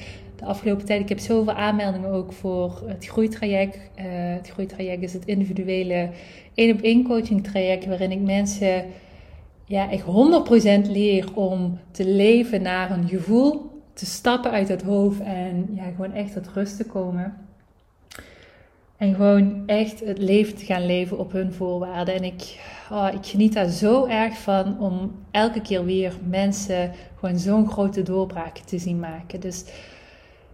de 0.43 0.49
afgelopen 0.49 0.85
tijd, 0.85 1.01
ik 1.01 1.09
heb 1.09 1.19
zoveel 1.19 1.53
aanmeldingen 1.53 2.09
ook 2.09 2.33
voor 2.33 2.83
het 2.85 3.05
groeitraject. 3.05 3.75
Uh, 3.75 4.03
het 4.35 4.49
groeitraject 4.49 5.03
is 5.03 5.13
het 5.13 5.25
individuele 5.25 6.09
één 6.53 6.75
op 6.75 6.81
één 6.81 7.03
coaching 7.03 7.43
traject 7.43 7.85
waarin 7.85 8.11
ik 8.11 8.19
mensen 8.19 8.85
ja, 9.65 9.91
echt 9.91 10.03
100% 10.87 10.91
leer 10.91 11.25
om 11.33 11.79
te 11.91 12.07
leven 12.07 12.61
naar 12.61 12.91
een 12.91 13.07
gevoel, 13.07 13.81
te 13.93 14.05
stappen 14.05 14.51
uit 14.51 14.67
het 14.67 14.81
hoofd 14.81 15.19
en 15.19 15.69
ja, 15.75 15.83
gewoon 15.95 16.13
echt 16.13 16.33
tot 16.33 16.47
rust 16.53 16.77
te 16.77 16.85
komen. 16.85 17.37
En 18.97 19.15
gewoon 19.15 19.63
echt 19.65 19.99
het 19.99 20.17
leven 20.17 20.55
te 20.55 20.65
gaan 20.65 20.85
leven 20.85 21.17
op 21.17 21.31
hun 21.31 21.53
voorwaarden. 21.53 22.15
En 22.15 22.23
ik, 22.23 22.59
oh, 22.91 23.09
ik 23.13 23.25
geniet 23.25 23.53
daar 23.53 23.69
zo 23.69 24.05
erg 24.05 24.37
van 24.37 24.79
om 24.79 25.11
elke 25.31 25.61
keer 25.61 25.85
weer 25.85 26.13
mensen 26.29 26.91
gewoon 27.19 27.39
zo'n 27.39 27.69
grote 27.69 28.01
doorbraak 28.01 28.57
te 28.57 28.77
zien 28.77 28.99
maken. 28.99 29.39
Dus 29.39 29.65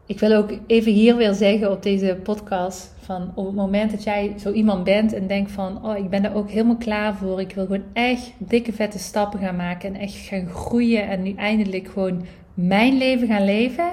ik 0.10 0.20
wil 0.20 0.34
ook 0.34 0.52
even 0.68 0.92
hier 0.92 1.16
weer 1.16 1.34
zeggen 1.34 1.72
op 1.72 1.84
deze 1.84 2.20
podcast: 2.24 2.94
van 3.00 3.32
op 3.36 3.46
het 3.46 3.56
moment 3.56 3.92
dat 3.92 4.04
jij 4.04 4.34
zo 4.40 4.52
iemand 4.52 4.84
bent 4.84 5.14
en 5.14 5.28
denkt 5.28 5.52
van, 5.52 5.86
oh, 5.86 5.98
ik 5.98 6.10
ben 6.10 6.22
daar 6.22 6.36
ook 6.36 6.50
helemaal 6.50 6.78
klaar 6.78 7.16
voor. 7.16 7.40
Ik 7.40 7.54
wil 7.54 7.66
gewoon 7.66 7.84
echt 7.94 8.32
dikke 8.38 8.74
vette 8.74 9.00
stappen 9.00 9.40
gaan 9.40 9.56
maken 9.56 9.94
en 9.94 10.02
echt 10.02 10.16
gaan 10.16 10.48
groeien 10.48 11.08
en 11.08 11.22
nu 11.22 11.34
eindelijk 11.34 11.88
gewoon 11.88 12.26
mijn 12.54 12.98
leven 12.98 13.28
gaan 13.28 13.46
leven 13.46 13.92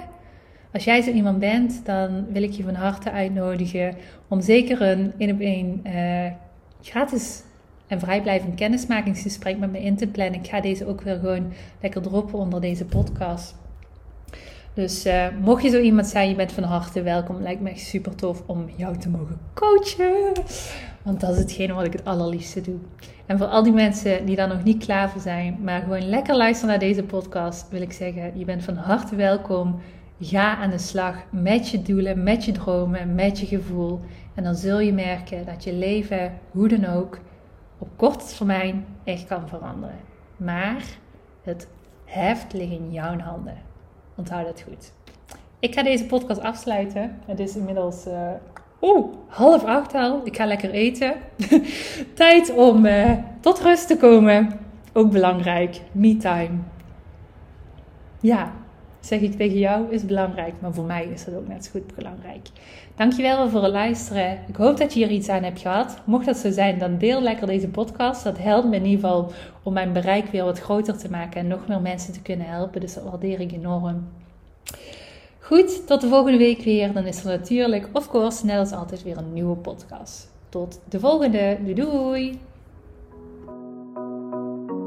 als 0.76 0.84
jij 0.84 1.02
zo 1.02 1.10
iemand 1.10 1.38
bent, 1.38 1.80
dan 1.84 2.26
wil 2.32 2.42
ik 2.42 2.52
je 2.52 2.62
van 2.62 2.74
harte 2.74 3.10
uitnodigen 3.10 3.96
om 4.28 4.40
zeker 4.40 4.82
een 4.82 5.12
in 5.16 5.30
op 5.30 5.40
één 5.40 5.80
uh, 5.86 6.26
gratis 6.82 7.42
en 7.86 8.00
vrijblijvend 8.00 8.54
kennismakingsgesprek 8.54 9.58
met 9.58 9.72
me 9.72 9.82
in 9.82 9.96
te 9.96 10.06
plannen. 10.06 10.40
Ik 10.40 10.46
ga 10.46 10.60
deze 10.60 10.86
ook 10.86 11.00
weer 11.00 11.18
gewoon 11.18 11.52
lekker 11.80 12.02
droppen 12.02 12.38
onder 12.38 12.60
deze 12.60 12.84
podcast. 12.84 13.54
Dus 14.76 15.06
uh, 15.06 15.26
mocht 15.40 15.62
je 15.62 15.68
zo 15.68 15.80
iemand 15.80 16.06
zijn, 16.06 16.28
je 16.28 16.34
bent 16.34 16.52
van 16.52 16.62
harte 16.62 17.02
welkom. 17.02 17.40
Lijkt 17.40 17.60
me 17.60 17.78
super 17.78 18.14
tof 18.14 18.42
om 18.46 18.66
jou 18.76 18.96
te 18.96 19.08
mogen 19.08 19.38
coachen. 19.54 20.32
Want 21.02 21.20
dat 21.20 21.30
is 21.30 21.38
hetgene 21.38 21.72
wat 21.72 21.84
ik 21.84 21.92
het 21.92 22.04
allerliefste 22.04 22.60
doe. 22.60 22.78
En 23.26 23.38
voor 23.38 23.46
al 23.46 23.62
die 23.62 23.72
mensen 23.72 24.26
die 24.26 24.36
daar 24.36 24.48
nog 24.48 24.64
niet 24.64 24.84
klaar 24.84 25.10
voor 25.10 25.20
zijn, 25.20 25.58
maar 25.62 25.80
gewoon 25.80 26.08
lekker 26.08 26.36
luisteren 26.36 26.70
naar 26.70 26.78
deze 26.88 27.02
podcast, 27.02 27.68
wil 27.70 27.80
ik 27.80 27.92
zeggen: 27.92 28.38
je 28.38 28.44
bent 28.44 28.62
van 28.62 28.76
harte 28.76 29.16
welkom. 29.16 29.80
Ga 30.20 30.56
aan 30.56 30.70
de 30.70 30.78
slag 30.78 31.16
met 31.30 31.68
je 31.68 31.82
doelen, 31.82 32.22
met 32.22 32.44
je 32.44 32.52
dromen, 32.52 33.14
met 33.14 33.38
je 33.38 33.46
gevoel. 33.46 34.00
En 34.34 34.44
dan 34.44 34.54
zul 34.54 34.78
je 34.78 34.92
merken 34.92 35.46
dat 35.46 35.64
je 35.64 35.72
leven, 35.72 36.32
hoe 36.50 36.68
dan 36.68 36.84
ook, 36.84 37.18
op 37.78 37.88
korte 37.96 38.34
termijn 38.36 38.84
echt 39.04 39.26
kan 39.26 39.48
veranderen. 39.48 39.98
Maar 40.36 40.84
het 41.42 41.68
heft 42.04 42.52
ligt 42.52 42.72
in 42.72 42.92
jouw 42.92 43.18
handen. 43.18 43.74
Onthoud 44.16 44.46
dat 44.46 44.64
goed. 44.68 44.92
Ik 45.58 45.74
ga 45.74 45.82
deze 45.82 46.06
podcast 46.06 46.40
afsluiten. 46.40 47.18
Het 47.26 47.38
is 47.38 47.56
inmiddels 47.56 48.06
uh, 48.06 48.30
oeh, 48.80 49.14
half 49.26 49.64
acht 49.64 49.94
al. 49.94 50.20
Ik 50.24 50.36
ga 50.36 50.46
lekker 50.46 50.70
eten. 50.70 51.14
Tijd 52.14 52.54
om 52.54 52.86
uh, 52.86 53.12
tot 53.40 53.60
rust 53.60 53.86
te 53.86 53.96
komen. 53.96 54.60
Ook 54.92 55.10
belangrijk. 55.10 55.80
Me 55.92 56.16
time. 56.16 56.58
Ja, 58.20 58.52
zeg 59.06 59.20
ik 59.20 59.36
tegen 59.36 59.58
jou, 59.58 59.90
is 59.90 60.06
belangrijk. 60.06 60.54
Maar 60.60 60.74
voor 60.74 60.84
mij 60.84 61.06
is 61.06 61.24
dat 61.24 61.34
ook 61.34 61.48
net 61.48 61.64
zo 61.64 61.70
goed 61.70 61.94
belangrijk. 61.94 62.48
Dankjewel 62.94 63.48
voor 63.48 63.62
het 63.62 63.72
luisteren. 63.72 64.38
Ik 64.48 64.56
hoop 64.56 64.76
dat 64.76 64.94
je 64.94 64.98
hier 64.98 65.16
iets 65.16 65.28
aan 65.28 65.42
hebt 65.42 65.60
gehad. 65.60 65.98
Mocht 66.04 66.26
dat 66.26 66.36
zo 66.36 66.50
zijn, 66.50 66.78
dan 66.78 66.98
deel 66.98 67.20
lekker 67.20 67.46
deze 67.46 67.68
podcast. 67.68 68.24
Dat 68.24 68.38
helpt 68.38 68.68
me 68.68 68.76
in 68.76 68.84
ieder 68.84 69.00
geval 69.00 69.32
om 69.62 69.72
mijn 69.72 69.92
bereik 69.92 70.26
weer 70.26 70.44
wat 70.44 70.60
groter 70.60 70.98
te 70.98 71.10
maken 71.10 71.40
en 71.40 71.46
nog 71.46 71.66
meer 71.68 71.80
mensen 71.80 72.12
te 72.12 72.22
kunnen 72.22 72.46
helpen. 72.46 72.80
Dus 72.80 72.94
dat 72.94 73.04
waardeer 73.04 73.40
ik 73.40 73.52
enorm. 73.52 74.08
Goed, 75.38 75.86
tot 75.86 76.00
de 76.00 76.08
volgende 76.08 76.38
week 76.38 76.62
weer. 76.62 76.92
Dan 76.92 77.06
is 77.06 77.24
er 77.24 77.26
natuurlijk, 77.26 77.88
of 77.92 78.10
course, 78.10 78.46
net 78.46 78.58
als 78.58 78.72
altijd 78.72 79.02
weer 79.02 79.16
een 79.16 79.32
nieuwe 79.32 79.56
podcast. 79.56 80.28
Tot 80.48 80.80
de 80.88 81.00
volgende. 81.00 81.58
Doei 81.64 81.74
doei! 81.74 82.38